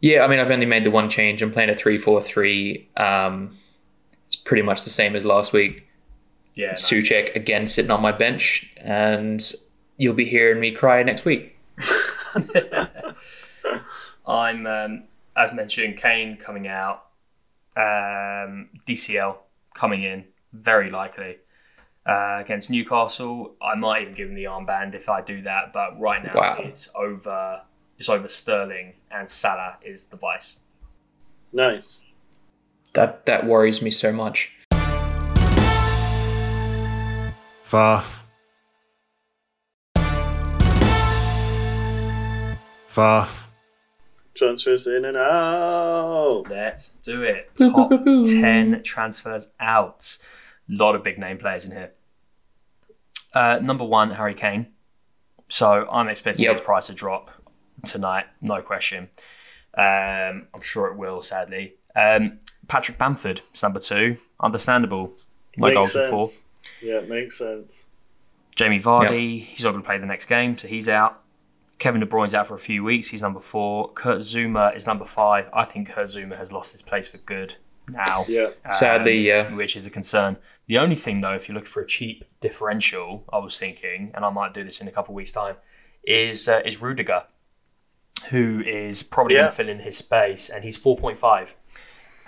[0.00, 1.42] Yeah, I mean, I've only made the one change.
[1.42, 2.90] I'm playing a 3 4 3.
[2.96, 3.56] Um,
[4.26, 5.88] it's pretty much the same as last week.
[6.54, 6.68] Yeah.
[6.68, 6.88] nice.
[6.88, 9.42] Soucek again sitting on my bench, and
[9.96, 11.58] you'll be hearing me cry next week.
[14.26, 15.02] I'm, um,
[15.36, 17.06] as mentioned, Kane coming out,
[17.76, 19.36] um, DCL
[19.74, 21.38] coming in, very likely.
[22.04, 25.98] Uh, against Newcastle, I might even give him the armband if I do that, but
[26.00, 26.56] right now Wow.
[26.58, 27.62] it's over.
[27.98, 30.58] It's over Sterling and Salah is the vice.
[31.52, 32.02] Nice.
[32.94, 34.50] That that worries me so much.
[37.64, 38.04] Far.
[42.88, 43.28] Far.
[44.34, 46.44] Transfers in and out.
[46.48, 47.50] Let's do it.
[47.56, 48.24] Boo, boo, Top boo, boo.
[48.24, 50.16] 10 transfers out.
[50.70, 51.92] A lot of big name players in here.
[53.34, 54.68] Uh, number one, Harry Kane.
[55.48, 56.52] So I'm expecting Yep.
[56.52, 57.30] his price to drop
[57.84, 59.10] tonight, no question.
[59.76, 61.74] Um, I'm sure it will, sadly.
[61.94, 64.16] Um, Patrick Bamford is number two.
[64.40, 65.14] Understandable.
[65.56, 66.06] No Makes goals sense.
[66.06, 66.28] before.
[66.80, 67.84] Yeah, it makes sense.
[68.56, 71.21] Jamie Vardy, he's not going to play the next game, so he's out.
[71.82, 73.08] Kevin De Bruyne's out for a few weeks.
[73.08, 73.90] He's number four.
[73.92, 75.48] Kurt Zouma is number five.
[75.52, 77.56] I think Kurt Zouma has lost his place for good
[77.90, 78.24] now.
[78.28, 78.50] Yeah.
[78.64, 79.52] um, Sadly, yeah.
[79.52, 80.36] Which is a concern.
[80.68, 84.24] The only thing, though, if you're looking for a cheap differential, I was thinking, and
[84.24, 85.56] I might do this in a couple of weeks' time,
[86.04, 87.24] is uh, is Rudiger,
[88.30, 89.40] who is probably Yeah.
[89.42, 91.54] going to fill in his space, and he's 4.5.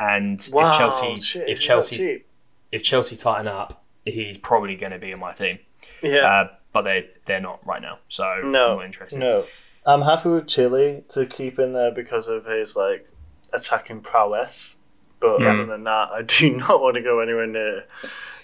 [0.00, 0.72] And Wow.
[0.72, 2.24] if Chelsea, shit, if Chelsea,
[2.72, 5.60] if Chelsea tighten up, he's probably going to be in my team.
[6.02, 6.26] Yeah.
[6.26, 8.76] Uh, but they they're not right now, so I'm no.
[8.76, 9.18] not interested.
[9.20, 9.44] No.
[9.86, 13.08] I'm happy with Chile to keep in there because of his like
[13.54, 14.76] attacking prowess.
[15.20, 15.52] But Yeah.
[15.52, 17.84] other than that, I do not want to go anywhere near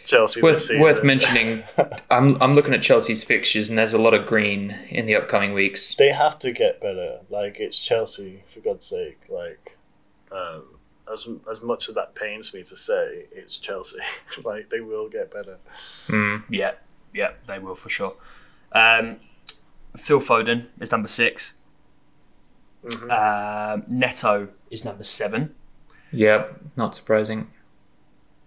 [0.07, 0.81] Chelsea this Worth, season.
[0.81, 1.63] worth mentioning,
[2.11, 5.53] I'm, I'm looking at Chelsea's fixtures, and there's a lot of green in the upcoming
[5.53, 5.95] weeks.
[5.95, 7.21] they have to get better.
[7.29, 9.21] Like it's Chelsea, for God's sake.
[9.29, 9.77] Like,
[10.33, 10.63] um,
[11.13, 13.99] as as much as that pains me to say, it's Chelsea.
[14.45, 15.57] like they will get better.
[16.09, 16.45] Mm.
[16.49, 16.73] Yeah,
[17.15, 18.15] yeah, they will for sure.
[18.73, 19.17] Um,
[19.97, 21.55] Phil Foden is number 6
[23.11, 25.55] Um, Neto is number seven.
[26.13, 27.51] Yep, not surprising.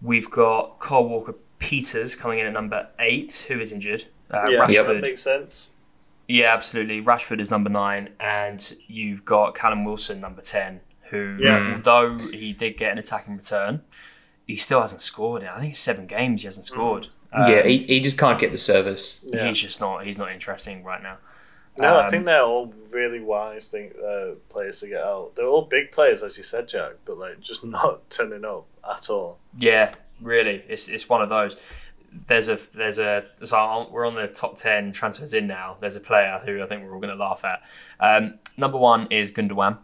[0.01, 4.05] We've got Kyle Walker Peters coming in at number eight, who is injured.
[4.31, 4.87] Uh, yeah, Rashford.
[4.87, 5.69] that makes sense.
[6.27, 7.01] Yeah, absolutely.
[7.01, 11.73] Rashford is number nine, and you've got Callum Wilson number ten, who, Yeah.
[11.75, 13.81] although he did get an attacking return,
[14.47, 15.43] he still hasn't scored.
[15.43, 17.09] I think it's seven games he hasn't scored.
[17.33, 19.23] Um, yeah, he, he just can't get the service.
[19.23, 19.47] Yeah.
[19.47, 20.05] he's just not.
[20.05, 21.17] He's not interesting right now.
[21.77, 25.31] No, I Um, think they're all really wise thing, uh, players to get out.
[25.35, 29.09] They're all big players, as you said, Jack, but like just not turning up at
[29.09, 29.39] all.
[29.57, 31.55] Yeah, really, it's it's one of those.
[32.27, 35.77] There's a there's a so we're on the top ten transfers in now.
[35.79, 37.63] There's a player who I think we're all going to laugh at.
[37.99, 39.79] Um, number one is Gundogan.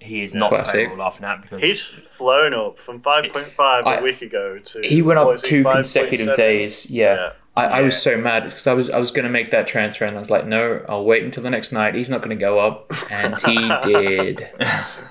[0.00, 0.72] He is not Classic.
[0.86, 4.22] player we're laughing at because He's flown up from five point five I- a week
[4.22, 5.72] ago to He went up is he, two 5.7?
[5.72, 6.88] consecutive days.
[6.90, 7.14] Yeah.
[7.14, 7.32] Yeah.
[7.56, 10.04] I, I was so mad because I was I was going to make that transfer
[10.04, 11.96] and I was like, no, I'll wait until the next night.
[11.96, 14.46] He's not going to go up, and he did.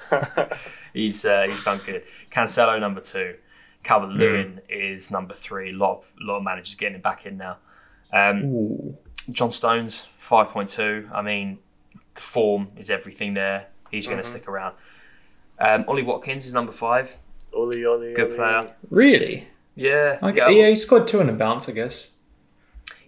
[0.94, 2.04] he's uh, he's done good.
[2.32, 3.36] Cancelo number two.
[3.84, 5.70] Calvert Lewin is number three.
[5.70, 7.58] A lot of, lot of managers getting him back in now.
[8.12, 8.98] Um, Ooh.
[9.32, 11.10] John Stones, 5.2.
[11.14, 11.60] I mean,
[12.16, 13.68] the form is everything there.
[13.92, 14.76] He's going to stick around.
[15.60, 17.18] Um, Ollie Watkins is number five.
[17.54, 18.36] Ollie, Oli, Good Oli.
[18.36, 18.62] player.
[18.90, 19.48] Really?
[19.76, 20.20] Yeah.
[20.22, 20.38] Okay.
[20.38, 20.50] yeah.
[20.50, 22.12] Yeah, he scored two on the bounce, I guess.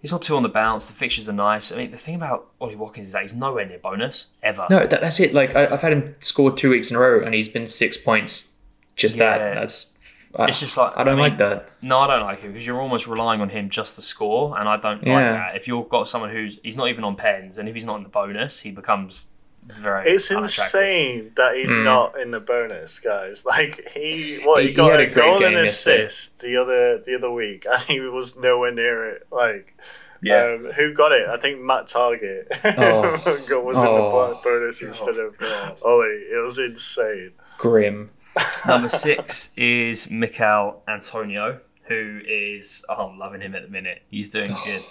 [0.02, 0.88] He's not too on the bounce.
[0.88, 1.72] The fixtures are nice.
[1.74, 4.66] I mean, the thing about Ollie Watkins is that he's nowhere near bonus ever.
[4.72, 5.34] No, that, that's it.
[5.34, 7.98] Like I, I've had him score two weeks in a row, and he's been six
[7.98, 8.56] points.
[8.96, 9.38] Just Yeah.
[9.38, 9.56] that.
[9.56, 9.96] That's.
[10.36, 11.72] I, It's just like I don't I mean, like that.
[11.82, 14.70] No, I don't like him because you're almost relying on him just to score, and
[14.70, 15.56] I don't like that.
[15.58, 18.04] If you've got someone who's he's not even on pens, and if he's not in
[18.04, 19.28] the bonus, he becomes
[19.66, 20.12] very.
[20.12, 21.84] It's insane that he's Mm.
[21.84, 23.46] not in the bonus, guys.
[23.46, 26.06] Like he, what he, He- he got had a, a goal and game yesterday.
[26.06, 29.28] assist the other the other week, and he was nowhere near it.
[29.32, 29.76] Like,
[30.22, 30.56] Yeah.
[30.58, 31.28] um, who got it?
[31.30, 33.46] I think Matt Targett Oh.
[33.48, 34.40] got- was in the Oh.
[34.44, 35.36] bonus instead of
[35.84, 36.08] Ollie.
[36.32, 37.32] It was insane.
[37.58, 38.10] Grim.
[38.68, 44.02] Number six is Michail Antonio, who is oh, I'm loving him at the minute.
[44.10, 44.84] He's doing good.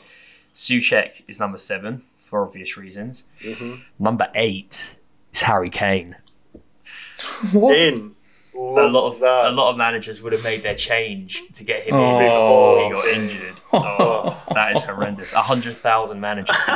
[0.53, 3.25] Soucek is number seven for obvious reasons.
[3.43, 3.83] Mhm.
[3.99, 4.95] Number eight
[5.33, 6.17] is Harry Kane.
[7.53, 7.77] What?
[7.77, 8.15] In
[8.55, 9.47] A lot of that.
[9.47, 12.19] a lot of managers would have made their change to get him Oh.
[12.19, 13.21] in before he got Oh.
[13.21, 13.55] injured.
[13.73, 15.33] Oh, that is horrendous.
[15.33, 16.57] A hundred thousand managers.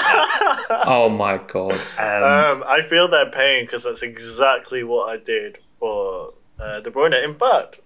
[0.84, 1.78] Oh my god.
[1.98, 6.90] Um, Um, I feel their pain because that's exactly what I did for uh, De
[6.90, 7.22] Bruyne.
[7.22, 7.80] In fact,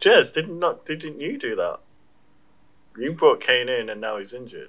[0.00, 1.78] Jez, didn't not didn't you do that?
[2.98, 4.68] You brought Kane in, and now he's injured.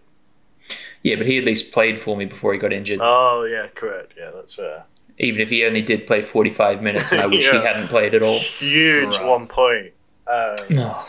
[1.04, 3.00] Yeah, but he at least played for me before he got injured.
[3.02, 4.14] Oh yeah, correct.
[4.18, 4.86] Yeah, that's fair.
[5.20, 8.24] Even if he only did play 45 minutes, and I wish he hadn't played at
[8.24, 8.38] all.
[8.40, 9.28] Huge Right.
[9.28, 9.92] one point.
[10.28, 11.00] Um, No.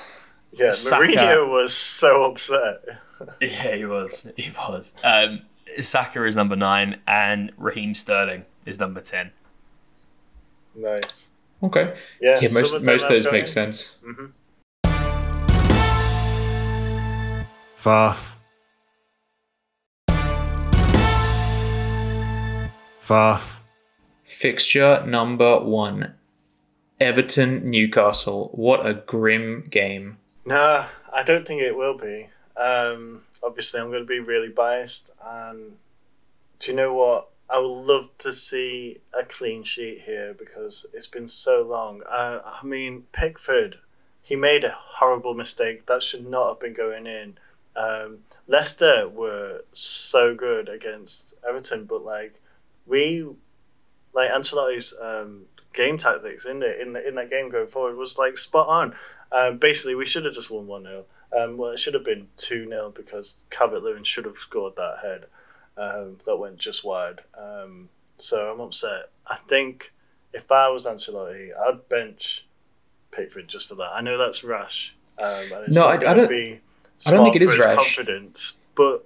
[0.52, 1.04] yeah, Saka.
[1.06, 2.80] Mourinho was so upset.
[3.40, 4.30] yeah, he was.
[4.36, 4.94] He was.
[5.04, 5.42] Um,
[5.78, 9.30] Saka is number nine, and Raheem Sterling is number ten.
[10.74, 11.30] Nice.
[11.62, 11.94] Okay.
[12.20, 13.46] Yeah, Yeah, most of most of those gone make in.
[13.46, 13.98] sense.
[17.76, 18.16] Far.
[23.04, 23.42] Far.
[24.24, 26.14] Fixture number one.
[26.98, 28.48] Everton Newcastle.
[28.54, 30.16] What a grim game.
[30.46, 32.30] No, I don't think it will be.
[32.56, 35.10] Um, obviously, I'm going to be really biased.
[35.22, 35.76] And
[36.58, 37.28] do you know what?
[37.50, 42.00] I would love to see a clean sheet here because it's been so long.
[42.08, 43.80] Uh, I mean, Pickford,
[44.22, 47.36] he made a horrible mistake that should not have been going in.
[47.76, 52.40] Um, Leicester were so good against Everton, but like
[52.86, 53.26] we,
[54.12, 55.42] like Ancelotti's um,
[55.72, 58.94] game tactics in it in the, in that game going forward was like spot on.
[59.32, 61.04] Um, basically, we should have just won 1 0.
[61.36, 64.98] Um, well, it should have been 2 0 because Calvert Lewin should have scored that
[65.02, 65.26] head
[65.76, 67.20] um, that went just wide.
[67.36, 69.10] Um, so I'm upset.
[69.26, 69.92] I think
[70.32, 72.46] if I was Ancelotti, I'd bench
[73.10, 73.90] Pickford just for that.
[73.92, 74.94] I know that's rash.
[75.18, 76.28] Um, No, I- I don't-
[77.06, 77.74] I don't think it is rash.
[77.96, 79.04] Confidence, but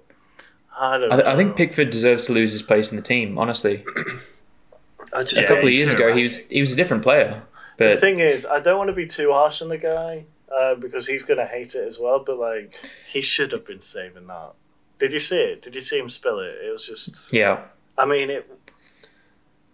[0.79, 1.11] I don't.
[1.11, 3.37] I, I think Pickford deserves to lose his place in the team.
[3.37, 3.83] Honestly,
[5.13, 7.41] I a just couple of years so ago, he was he was a different player.
[7.77, 10.75] But The thing is, I don't want to be too harsh on the guy uh,
[10.75, 12.19] because he's going to hate it as well.
[12.19, 12.75] But like,
[13.07, 14.51] he should have been saving that.
[14.99, 15.61] Did you see it?
[15.61, 16.55] Did you see him spill it?
[16.61, 17.31] It was just.
[17.33, 17.61] yeah,
[17.97, 18.49] I mean, it.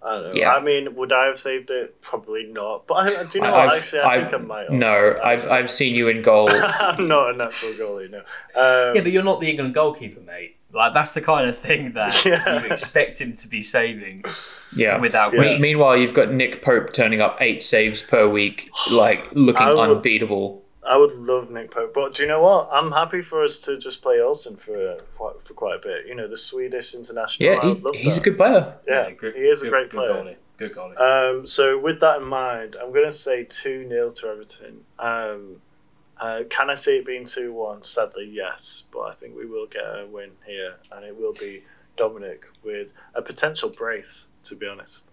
[0.03, 0.33] I don't know.
[0.39, 0.51] Yeah.
[0.53, 1.99] I mean, would I have saved it?
[2.01, 2.85] Probably not.
[2.85, 3.73] But I, do you know I- what?
[3.73, 4.61] I've- Actually, I think I might.
[4.69, 4.71] have.
[4.71, 6.47] no, I've I've seen you in goal.
[6.51, 8.11] I'm not a natural goalie.
[8.11, 8.19] No.
[8.19, 10.57] Um, Yeah, but you're not the England goalkeeper, mate.
[10.75, 12.61] Like that's the kind of thing that Yeah.
[12.63, 14.23] you expect him to be saving
[14.75, 14.99] Yeah.
[14.99, 15.33] without.
[15.33, 15.41] Yeah.
[15.41, 19.73] Me- meanwhile, you've got Nick Pope turning up eight saves per week, like looking I
[19.73, 20.61] would- unbeatable.
[20.87, 22.69] I would love Nick Pope, but do you know what?
[22.71, 26.05] I'm happy for us to just play Olsen for uh, quite for quite a bit.
[26.05, 27.49] You know, the Swedish international.
[27.49, 28.21] Yeah, he, love he's that.
[28.21, 28.75] a good player.
[28.87, 30.09] Yeah, good- he is a good- great good player.
[30.23, 30.35] goalie.
[30.57, 30.99] Good goalie.
[31.01, 34.81] Um, so with that in mind, I'm going to say 2 0 to Everton.
[34.99, 35.55] Um,
[36.19, 37.83] uh, can I see it being 2 1?
[37.83, 38.83] Sadly, yes.
[38.91, 41.63] But I think we will get a win here, and it will be
[41.97, 45.05] Dominic with a potential brace, to be honest.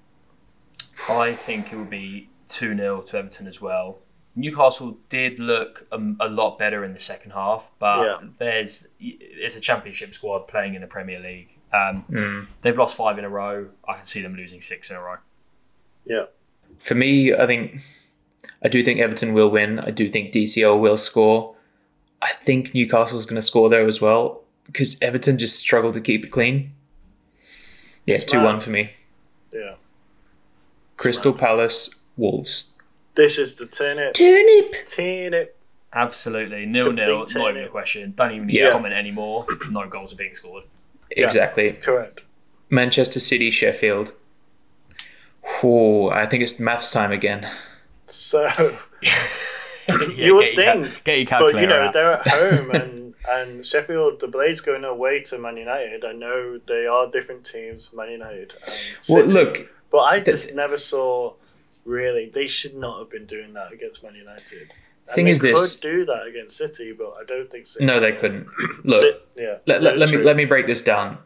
[1.08, 3.98] I think it will be 2 0 to Everton as well.
[4.34, 8.28] Newcastle did look um, a lot better in the second half, but Yeah.
[8.38, 11.58] there's it's a championship squad playing in the Premier League.
[11.72, 12.46] Um, Mm.
[12.62, 13.68] They've lost five in a row.
[13.86, 15.16] I can see them losing six in a row.
[16.06, 16.24] Yeah.
[16.78, 17.82] For me, I think
[18.64, 19.79] I do think Everton will win.
[19.81, 21.55] I do think DCL will score.
[22.20, 26.25] I think Newcastle's going to score there as well because Everton just struggled to keep
[26.25, 26.72] it clean.
[28.07, 28.29] Yeah, Smart.
[28.29, 28.92] two one for me.
[29.53, 29.75] Yeah.
[30.96, 32.75] Crystal Palace Wolves.
[33.14, 34.14] This is the turn it.
[34.14, 34.87] Turnip.
[34.87, 35.57] Turn it.
[35.92, 36.64] Absolutely.
[36.64, 37.18] Nil nil.
[37.25, 38.12] Complete Not even a question.
[38.16, 38.66] Don't even need Yeah.
[38.68, 39.46] to comment anymore.
[39.70, 40.64] No goals are being scored.
[41.11, 41.72] Exactly.
[41.72, 42.22] Correct.
[42.70, 44.14] Manchester City Sheffield.
[45.62, 47.46] Oh, I think it's maths time again.
[48.12, 48.44] So,
[49.88, 51.92] Yeah, you would get your think, get your but you know, out.
[51.92, 56.05] they're at home and And Sheffield, the Blades going away to Man United.
[56.05, 58.55] I know they are different teams, Man United.
[58.66, 58.75] And
[59.09, 61.35] Well, look, but I just never saw.
[61.85, 64.72] Really, they should not have been doing that against Man United.
[65.07, 67.85] And Thing they is this- could do that against City, but I don't think City.
[67.85, 68.46] no, they couldn't.
[68.85, 69.59] Look, Sit- yeah.
[69.66, 71.18] let, let, let me let me break this down.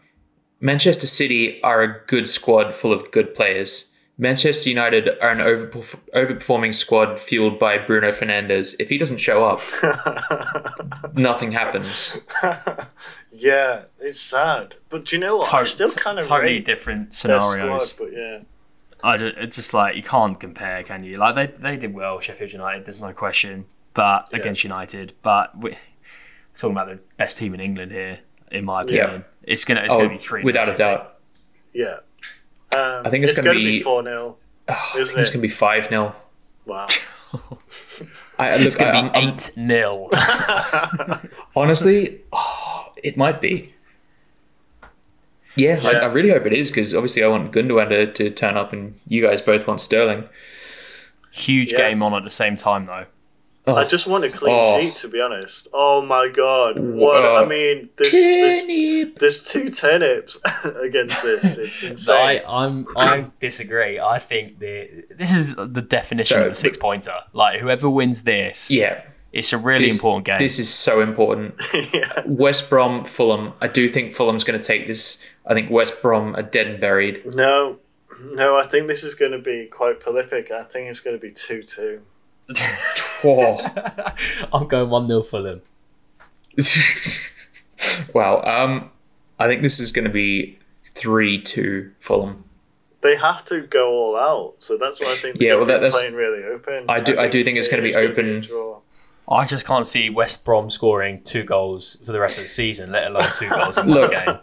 [0.60, 3.95] Manchester City are a good squad full of good players.
[4.18, 8.74] Manchester United are an overperf- overperforming squad fueled by Bruno Fernandes.
[8.80, 9.60] If he doesn't show up,
[11.14, 12.16] nothing happens.
[13.32, 14.76] yeah, it's sad.
[14.88, 15.52] But do you know what?
[15.52, 17.90] I still kind of totally different scenarios.
[17.92, 18.38] squad, but yeah.
[19.04, 21.18] I just, it's just like you can't compare, can you?
[21.18, 22.86] Like they, they did well, Sheffield United.
[22.86, 24.38] There's no question, but Yeah.
[24.38, 25.76] against United, but we
[26.54, 29.26] talking about the best team in England here, in my opinion.
[29.42, 30.42] It's gonna it's Oh, gonna be three.
[30.42, 31.18] without a doubt.
[31.74, 31.98] Yeah.
[32.76, 34.36] Um, I think it's gonna gonna be- be 4 0.
[34.68, 35.32] Oh, Isn't it's it?
[35.32, 36.14] going to be 5 0.
[36.66, 36.86] Wow.
[38.38, 40.10] I, look, It's gonna be I'm- eight 0
[41.56, 43.72] honestly, oh, it might be.
[45.56, 48.56] Yeah, I, I really hope it is because obviously I want Gundogan to, to turn
[48.58, 50.28] up and you guys both want Sterling.
[51.32, 51.78] Huge Yeah.
[51.88, 53.06] game on at the same time though.
[53.68, 54.80] Oh, I just want a clean Oh.
[54.80, 55.66] sheet, to be honest.
[55.72, 56.78] Oh my god.
[56.78, 57.24] What?
[57.24, 60.40] Uh, I mean, there's, there's, there's two turnips
[60.80, 61.58] against this.
[61.58, 62.14] It's insane.
[62.16, 63.98] I, I'm I disagree.
[63.98, 67.14] I think the this is the definition So- of a six pointer.
[67.32, 69.02] Like whoever wins this, Yeah,
[69.32, 70.38] it's a really this- important game.
[70.38, 71.54] This is so important.
[71.92, 72.22] yeah.
[72.24, 73.52] West Brom, Fulham.
[73.60, 75.24] I do think Fulham's going to take this.
[75.44, 77.34] I think West Brom are dead and buried.
[77.34, 77.78] No,
[78.20, 80.50] no, I think this is going to be quite prolific.
[80.52, 82.00] I think it's going to be 2 2.
[84.52, 85.62] I'm going one 0 Fulham.
[88.14, 88.42] wow.
[88.42, 88.90] Um,
[89.38, 92.44] I think this is going to be three two Fulham.
[93.02, 95.80] They have to go all out, so that's why I think Yeah, they're well, that-
[95.80, 96.86] that's- playing really open.
[96.88, 98.42] I do- I do think it's gonna be open.
[99.28, 102.90] I just can't see West Brom scoring two goals for the rest of the season,
[102.90, 104.38] let alone two goals in one Look, game.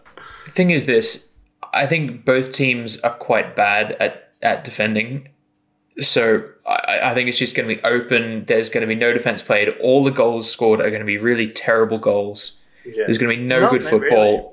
[0.51, 1.33] thing is this
[1.73, 5.27] i think both teams are quite bad at at defending
[5.97, 9.13] so i, I think it's just going to be open there's going to be no
[9.13, 13.03] defense played all the goals scored are going to be really terrible goals Yeah.
[13.05, 13.99] there's going to be no Not good really.
[13.99, 14.49] football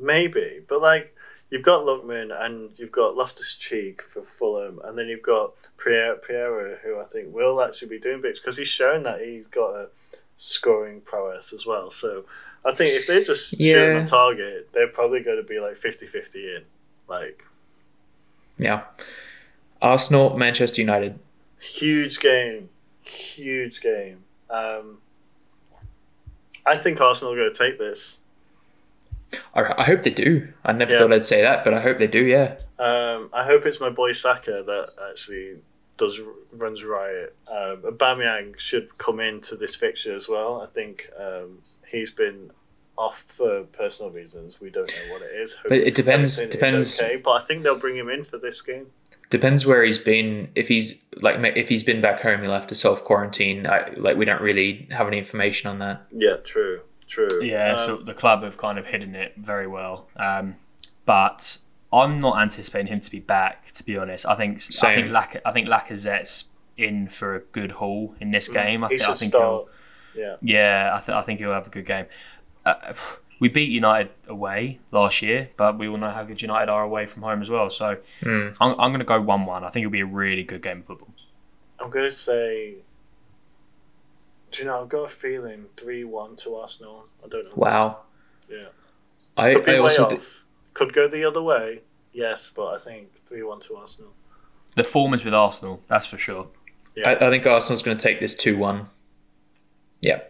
[0.00, 1.14] Maybe, but like
[1.50, 6.16] you've got Lookman and you've got Loftus Cheek for Fulham, and then you've got Pierre
[6.16, 9.74] Piero, who I think will actually be doing bits because he's shown that he's got
[9.76, 9.88] a
[10.36, 11.90] scoring prowess as well.
[11.90, 12.24] So
[12.64, 13.98] I think if they're just shooting Yeah.
[14.00, 16.62] on target, they're probably going to be like 50-50 in.
[17.06, 17.44] Like
[18.58, 18.82] yeah
[19.82, 21.18] arsenal manchester united
[21.58, 22.68] huge game,
[23.02, 24.18] huge game.
[24.50, 24.98] Um,
[26.66, 28.18] I think Arsenal are going to take this.
[29.54, 30.98] I, I hope they do i never Yeah.
[30.98, 33.88] thought i'd say that but i hope they do yeah Um, I hope it's my
[33.88, 35.56] boy Saka that actually
[35.96, 36.20] does
[36.52, 37.34] runs riot.
[37.48, 40.60] Um, Aubameyang should come into this fixture as well.
[40.60, 42.50] I think um, he's been
[42.98, 44.60] off for personal reasons.
[44.60, 45.54] We don't know what it is.
[45.54, 48.60] Hope But it depends- depends- Okay, but I think they'll bring him in for this
[48.62, 48.86] game.
[49.32, 52.76] Depends where he's been if he's like if he's been back home he'll have to
[52.76, 53.64] self quarantine
[53.96, 57.42] like we don't really have any information on that Yeah, true, true.
[57.42, 60.08] Yeah, Um, so the club have kind of hidden it very well.
[60.16, 60.56] Um,
[61.04, 61.58] but
[61.92, 63.70] I'm not anticipating him to be back.
[63.72, 66.44] To be honest, I think I think Lac- I think Lacazette's
[66.76, 68.84] in for a good haul in this game.
[68.84, 69.66] I, Mm, he thi- I should think start.
[70.14, 72.06] he'll, Yeah, yeah, I, th- I think he'll have a good game.
[72.64, 72.92] Uh,
[73.42, 77.06] we beat United away last year, but we all know how good United are away
[77.06, 77.68] from home as well.
[77.70, 78.48] So Hmm.
[78.60, 79.64] I'm, I'm going to go one-one.
[79.64, 81.12] I think it'll be a really good game of football.
[81.80, 82.76] I'm going to say.
[84.52, 84.82] Do you know?
[84.82, 87.06] I've got a feeling three-one to Arsenal.
[87.24, 87.52] I don't know.
[87.56, 87.98] wow
[88.48, 88.66] Yeah.
[89.36, 90.10] I, Could be I way also off.
[90.10, 90.22] th-
[90.74, 91.80] Could go the other way.
[92.12, 94.12] Yes, but I think three-one to Arsenal.
[94.76, 96.46] The form is with Arsenal, that's for sure.
[96.94, 97.08] Yeah.
[97.10, 98.86] I, I think Arsenal's going to take this 2 1.
[100.02, 100.20] Yeah.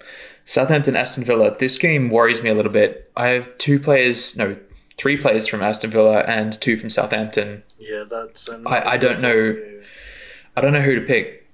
[0.44, 1.54] Southampton, Aston Villa.
[1.56, 3.10] This game worries me a little bit.
[3.16, 4.56] I have two players, no,
[4.98, 7.62] three players from Aston Villa and two from Southampton.
[7.78, 8.48] Yeah, that's.
[8.48, 9.56] Um, I- I don't know.
[10.56, 11.46] I don't know who to pick.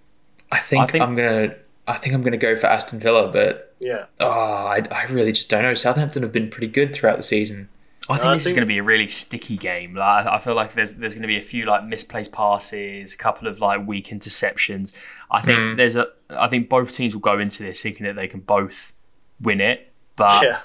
[0.51, 1.57] I think, I think- I'm going to.
[1.87, 5.33] I think I'm going to go for Aston Villa, but Yeah, oh, I, I really
[5.33, 5.72] just don't know.
[5.74, 7.70] Southampton have been pretty good throughout the season.
[8.11, 9.94] I think I this is going to be a really sticky game.
[9.94, 13.17] Like I feel like there's there's going to be a few like misplaced passes, a
[13.19, 14.94] couple of like weak interceptions.
[15.31, 15.77] I think Hmm.
[15.77, 16.09] there's a.
[16.31, 18.92] I think both teams will go into this thinking that they can both
[19.40, 20.61] win it, but yeah,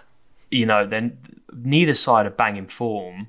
[0.51, 1.17] you know then
[1.53, 3.27] neither side are banging form.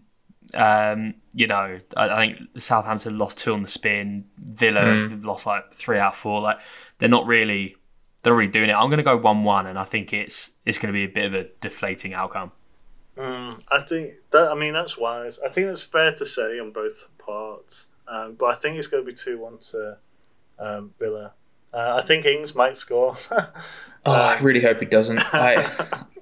[0.54, 4.26] Um, you know, I, I think Southampton lost two on the spin.
[4.38, 5.20] Villa Hmm.
[5.22, 6.40] lost like three out of four.
[6.40, 6.58] Like
[6.98, 7.76] they're not really
[8.22, 8.74] they're really doing it.
[8.74, 11.08] I'm going to go one one, and I think it's it's going to be a
[11.12, 12.52] bit of a deflating outcome.
[13.16, 14.48] Mm, I think that.
[14.50, 15.38] I mean, that's wise.
[15.44, 17.88] I think that's fair to say on both parts.
[18.06, 19.96] Um, but I think it's going to be two-one to
[20.58, 21.32] um, Villa.
[21.72, 23.16] Uh, I think Ings might score.
[24.06, 25.18] Oh, I really hope he doesn't.
[25.34, 25.64] I,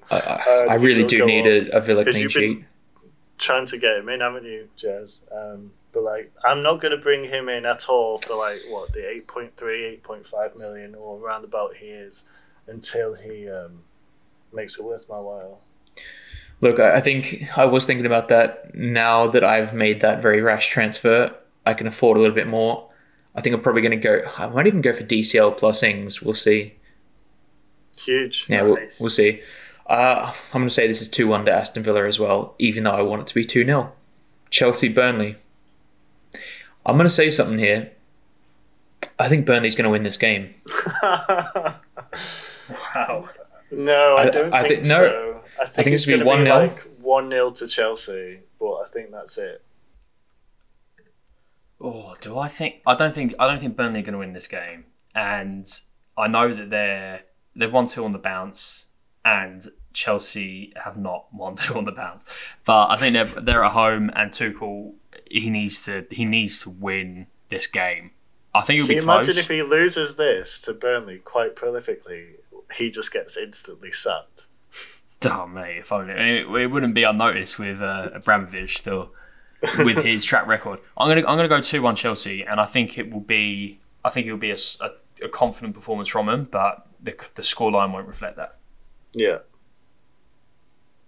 [0.08, 2.64] I, I, I really do need a, a Villa clean you've been- sheet.
[3.38, 5.22] Trying to get him in, haven't you, Jez?
[5.34, 8.92] Um, but like, I'm not going to bring him in at all for like what
[8.92, 12.22] the 8.3, 8.5 million or around about he is
[12.68, 13.82] until he um,
[14.52, 15.60] makes it worth my while.
[16.62, 18.74] Look, I I think I was thinking about that.
[18.74, 21.34] Now that I've made that very rash transfer,
[21.66, 22.88] I can afford a little bit more.
[23.34, 24.22] I think I'm probably going to go.
[24.38, 26.22] I might even go for DCL plus Ings.
[26.22, 26.74] We'll see.
[27.98, 28.46] Huge.
[28.48, 29.40] Yeah, we'll, we'll see.
[29.86, 32.84] Uh, I'm going to say this is 2 1 to Aston Villa as well, even
[32.84, 33.92] though I want it to be 2 0.
[34.50, 35.36] Chelsea Burnley.
[36.84, 37.90] I'm going to say something here.
[39.18, 40.54] I think Burnley's going to win this game.
[42.94, 43.28] Wow.
[43.70, 45.31] no, I I- don't I think thi- no, so.
[45.62, 46.68] I think, think it's it's gonna be to be 1-0.
[46.68, 49.62] like 1 0 to Chelsea, but I think that's it.
[51.80, 52.80] Oh, do I think?
[52.86, 53.34] I don't think.
[53.38, 54.84] I don't think Burnley are going to win this game,
[55.14, 55.66] and
[56.16, 57.22] I know that they're
[57.56, 58.86] they've won two on the bounce,
[59.24, 62.24] and Chelsea have not won two on the bounce.
[62.64, 64.94] But I think they're they're at home, and Tuchel
[65.30, 68.12] he needs to he needs to win this game.
[68.54, 69.26] I think it'll Can be you close.
[69.26, 72.34] imagine if he loses this to Burnley quite prolifically?
[72.74, 74.46] He just gets instantly sacked.
[75.26, 79.12] Oh mate, if only it, it wouldn't be unnoticed with uh, Abramovich still
[79.78, 80.80] with his track record.
[80.96, 84.10] I'm gonna I'm gonna go two one Chelsea, and I think it will be I
[84.10, 87.42] think it will be a, s- a- a confident performance from him, but the the
[87.42, 88.56] scoreline won't reflect that.
[89.12, 89.38] Yeah.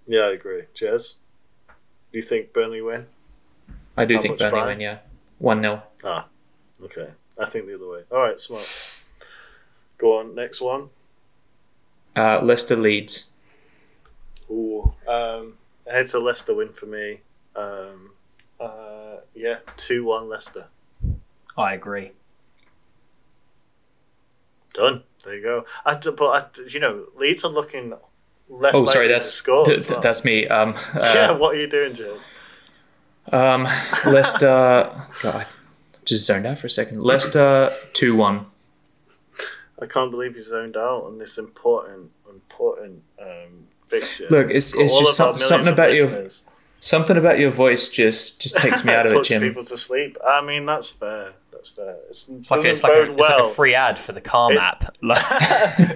[0.06, 0.64] Yeah, I agree.
[0.74, 1.14] Jez,
[1.68, 3.06] do you think Burnley win?
[3.96, 4.66] I do How think Burnley by?
[4.66, 4.98] win, yeah.
[5.38, 5.82] 1 0.
[6.04, 6.26] Ah,
[6.82, 7.08] okay.
[7.38, 8.02] I think the other way.
[8.12, 8.68] All right, smart.
[9.98, 10.90] Go on, next one.
[12.14, 13.30] Uh, Leicester Leeds.
[15.14, 15.54] Ooh, um,
[15.86, 17.20] it's a Leicester win for me.
[17.56, 18.10] Um,
[18.60, 20.66] uh, yeah, two one Leicester.
[21.56, 22.12] I agree.
[24.72, 25.02] Done.
[25.24, 25.64] There you go.
[25.86, 27.94] I d- but I d you know, Leeds are looking
[28.48, 28.74] less.
[28.76, 29.64] Oh, sorry, likely to that's score.
[29.64, 30.00] th- th- well.
[30.00, 30.46] that's me.
[30.48, 31.30] Um, yeah.
[31.30, 32.28] uh, What are you doing, Jez?
[33.32, 33.64] um,
[34.06, 34.90] Leicester.
[35.22, 35.46] God,
[36.04, 37.02] just zoned out for a second.
[37.02, 38.46] Leicester 2 1.
[39.80, 43.63] I can't believe you zoned out on this important, important um,
[44.00, 44.26] fixture.
[44.30, 46.28] Look, it's, it's just some, something about your
[46.80, 49.40] something about your voice just just takes me out of it, Puts Jim.
[49.42, 50.16] people to sleep.
[50.26, 51.32] I mean, that's fair.
[51.52, 51.96] That's fair.
[52.10, 54.20] It's, It's like, doesn't it's, like a, bode it's like a free ad for the
[54.20, 54.84] Calm It- app.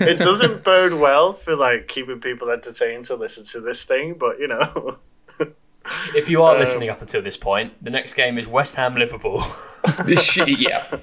[0.01, 4.39] It doesn't bode well for like keeping people entertained to listen to this thing, but
[4.39, 4.97] you know,
[6.15, 8.95] if you are Um, listening up until this point, the next game is West Ham
[8.95, 9.43] Liverpool.
[10.05, 10.99] This shit, yeah.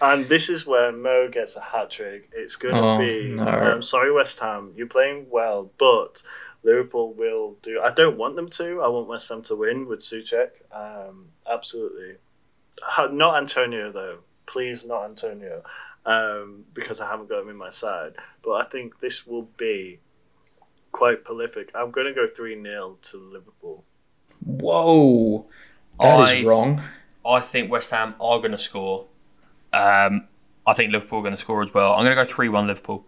[0.00, 2.30] And this is where Mo gets a hat trick.
[2.34, 3.28] It's going to Oh, be.
[3.28, 3.44] no.
[3.44, 6.22] I'm sorry, West Ham, you're playing well, but
[6.64, 7.80] Liverpool will do.
[7.80, 8.80] I don't want them to.
[8.82, 10.50] I want West Ham to win with Soucek.
[10.72, 12.16] Um, absolutely,
[13.10, 14.18] not Antonio though.
[14.46, 15.62] Please, not Antonio,
[16.06, 18.14] um, because I haven't got him in my side.
[18.42, 20.00] But I think this will be
[20.90, 21.70] quite prolific.
[21.74, 23.84] I'm going to go three 0 to Liverpool.
[24.44, 25.46] Whoa,
[26.00, 26.82] that is I- wrong.
[27.24, 29.06] I think West Ham are going to score.
[29.72, 30.28] Um,
[30.66, 31.92] I think Liverpool are going to score as well.
[31.92, 33.04] I'm going to go three one Liverpool.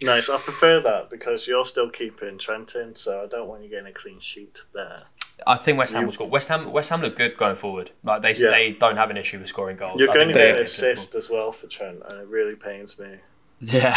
[0.00, 0.28] Nice.
[0.28, 3.92] I prefer that because you're still keeping Trenton, so I don't want you getting a
[3.92, 5.04] clean sheet there.
[5.46, 6.28] I think West Ham will score.
[6.28, 7.90] West Ham, West Ham look good going forward.
[8.04, 8.50] Like they, Yeah.
[8.50, 10.00] they don't have an issue with scoring goals.
[10.00, 12.26] You're I going to think get they- an assist as well for Trent, and it
[12.28, 13.08] really pains me.
[13.64, 13.96] Yeah,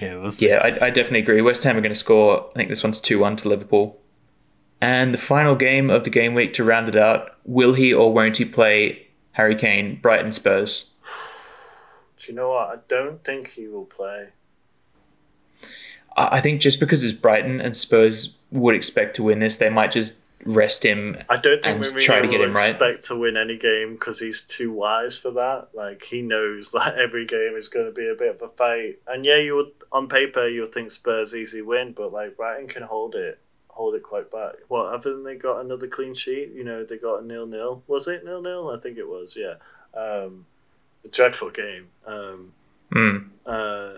[0.00, 0.48] yeah, we'll see.
[0.48, 1.42] Yeah, I, I definitely agree.
[1.42, 2.48] West Ham are going to score.
[2.54, 4.00] I think this one's 2 1 to Liverpool.
[4.80, 8.14] And the final game of the game week to round it out will he or
[8.14, 9.01] won't he play
[9.32, 10.94] Harry Kane, Brighton Spurs?
[12.20, 12.68] Do you know what?
[12.68, 14.28] I don't think he will play.
[16.16, 19.90] I think just because it's Brighton and Spurs would expect to win this, they might
[19.90, 21.16] just rest him.
[21.28, 22.70] I don't think And Mourinho try to get him right.
[22.70, 25.68] expect to win any game because he's too wise for that.
[25.74, 28.98] Like he knows that every game is going to be a bit of a fight.
[29.06, 32.68] And yeah, you would on paper you would think Spurs easy win, but like Brighton
[32.68, 33.38] can hold it,
[33.82, 34.54] hold it quite back.
[34.68, 36.52] Well, haven't they got another clean sheet?
[36.54, 37.82] You know, they got a nil nil.
[37.88, 38.70] Was it nil nil?
[38.70, 39.36] I think it was.
[39.36, 39.54] Yeah.
[40.00, 40.46] Um,
[41.04, 41.88] a dreadful game.
[42.06, 42.52] Um,
[42.92, 43.16] Hmm.
[43.44, 43.94] uh,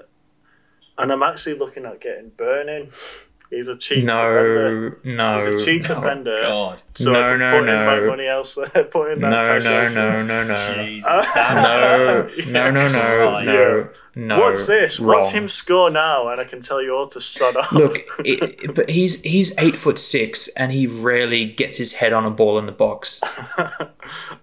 [0.97, 2.91] and I'm actually looking at getting Burning.
[3.55, 4.99] He's a cheap defender.
[5.05, 5.53] No, no.
[5.53, 6.37] He's a cheap Oh, defender.
[6.43, 6.83] God.
[6.95, 8.69] So No, I can no, put in my money elsewhere.
[8.91, 10.55] Put in that No, cash no, no, no, no.
[10.55, 11.03] Jeez.
[12.51, 14.39] No, no, no, no, no, no.
[14.41, 15.01] What's this?
[15.01, 15.23] Wrong.
[15.23, 17.73] Watch him score now, and I can tell you all to shut up.
[17.73, 22.25] Look, it, but he's he's eight foot six, and he rarely gets his head on
[22.25, 23.21] a ball in the box.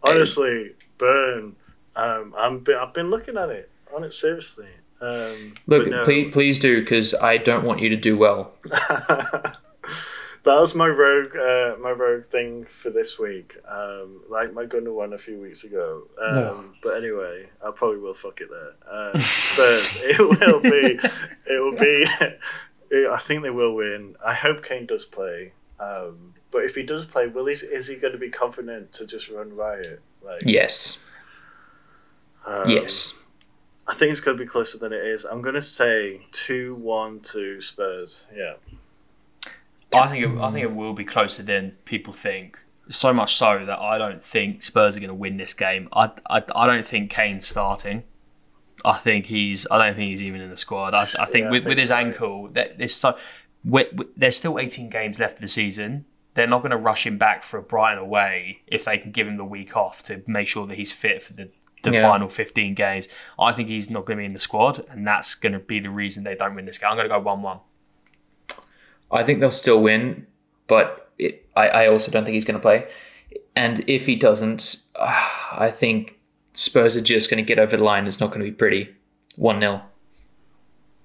[0.03, 1.55] honestly, burn.
[1.95, 2.63] Um, I'm.
[2.79, 4.67] I've been looking at it on it seriously.
[5.01, 6.03] Um, Look, no.
[6.03, 8.53] please, please do, because I don't want you to do well.
[8.69, 9.57] that
[10.45, 13.55] was my rogue, uh, my rogue thing for this week.
[13.67, 16.03] Um, like my Gunner won a few weeks ago.
[16.21, 16.65] Um, No.
[16.83, 18.73] But anyway, I probably will fuck it there.
[18.91, 19.97] Um, Spurs.
[20.01, 20.99] it will be.
[21.47, 22.05] It will be.
[22.95, 24.15] it- I think they will win.
[24.25, 25.53] I hope Kane does play.
[25.79, 27.53] Um, but if he does play, will he?
[27.53, 30.01] Is he going to be confident to just run riot?
[30.23, 31.09] Like Yes.
[32.45, 33.23] um, yes.
[33.87, 35.25] I think it's going to be closer than it is.
[35.25, 38.27] I'm going to say two one to Spurs.
[38.35, 38.53] Yeah.
[39.93, 42.57] I think it, I think it will be closer than people think.
[42.89, 45.89] So much so that I don't think Spurs are going to win this game.
[45.93, 48.03] I, I, I don't think Kane's starting.
[48.83, 49.67] I think he's.
[49.69, 50.93] I don't think he's even in the squad.
[50.93, 52.05] I, I think Yeah, I with, think with his right.
[52.05, 53.17] ankle, that there's so
[54.17, 56.05] there's still 18 games left of the season.
[56.33, 59.27] They're not going to rush him back for a Brighton away if they can give
[59.27, 61.49] him the week off to make sure that he's fit for the,
[61.83, 62.01] the Yeah.
[62.01, 63.07] final 15 games.
[63.39, 65.79] I think he's not going to be in the squad, and that's going to be
[65.79, 66.89] the reason they don't win this game.
[66.91, 67.59] I'm going to go 1 1.
[69.11, 70.27] I think they'll still win,
[70.67, 72.87] but it, I, I also don't think he's going to play.
[73.55, 76.17] And if he doesn't, uh, I think
[76.53, 78.07] Spurs are just going to get over the line.
[78.07, 78.95] It's not going to be pretty.
[79.37, 79.81] 1 0.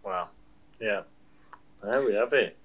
[0.04, 0.28] Wow.
[0.80, 1.02] Yeah.
[1.82, 2.56] There we have it.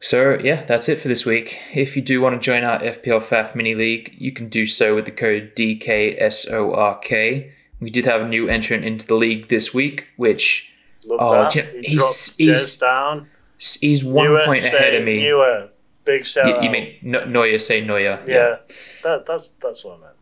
[0.00, 1.58] So, yeah, that's it for this week.
[1.74, 4.94] If you do want to join our FPL FAF mini league, you can do so
[4.94, 7.50] with the code DKSORK.
[7.80, 10.72] We did have a new entrant into the league this week, which
[11.06, 11.52] Love Oh, that.
[11.54, 13.28] He he's- he's- down.
[13.58, 15.22] he's one point ahead of me.
[15.22, 15.68] Neuer.
[16.04, 16.62] Big shout You, out.
[16.64, 18.22] you mean no- Neuer say Neuer?
[18.26, 18.56] Yeah.
[19.02, 20.12] That, that's that's what I meant.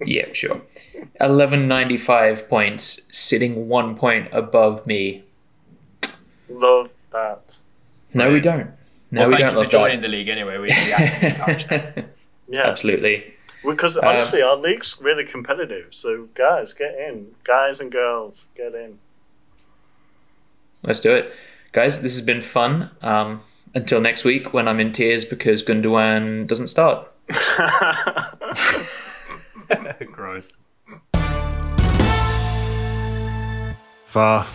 [0.08, 0.62] Yeah, sure.
[1.18, 5.24] 1195 points, sitting one point above me.
[6.48, 7.58] Love that.
[8.14, 8.70] No, we don't.
[9.10, 10.58] No, well, we thank don't you for love joining the league anyway.
[10.58, 11.94] We, we actively encourage that.
[11.94, 12.08] that.
[12.48, 12.66] Yeah.
[12.66, 13.34] Absolutely.
[13.64, 15.94] Because Um, honestly, our league's really competitive.
[15.94, 17.34] So guys, get in.
[17.44, 18.98] Guys and girls, get in.
[20.82, 21.32] Let's do it.
[21.72, 22.90] Guys, this has been fun.
[23.02, 23.42] Um,
[23.74, 27.08] until next week when I'm in tears because Gundogan doesn't start.
[30.12, 30.52] Gross.
[34.06, 34.46] Far.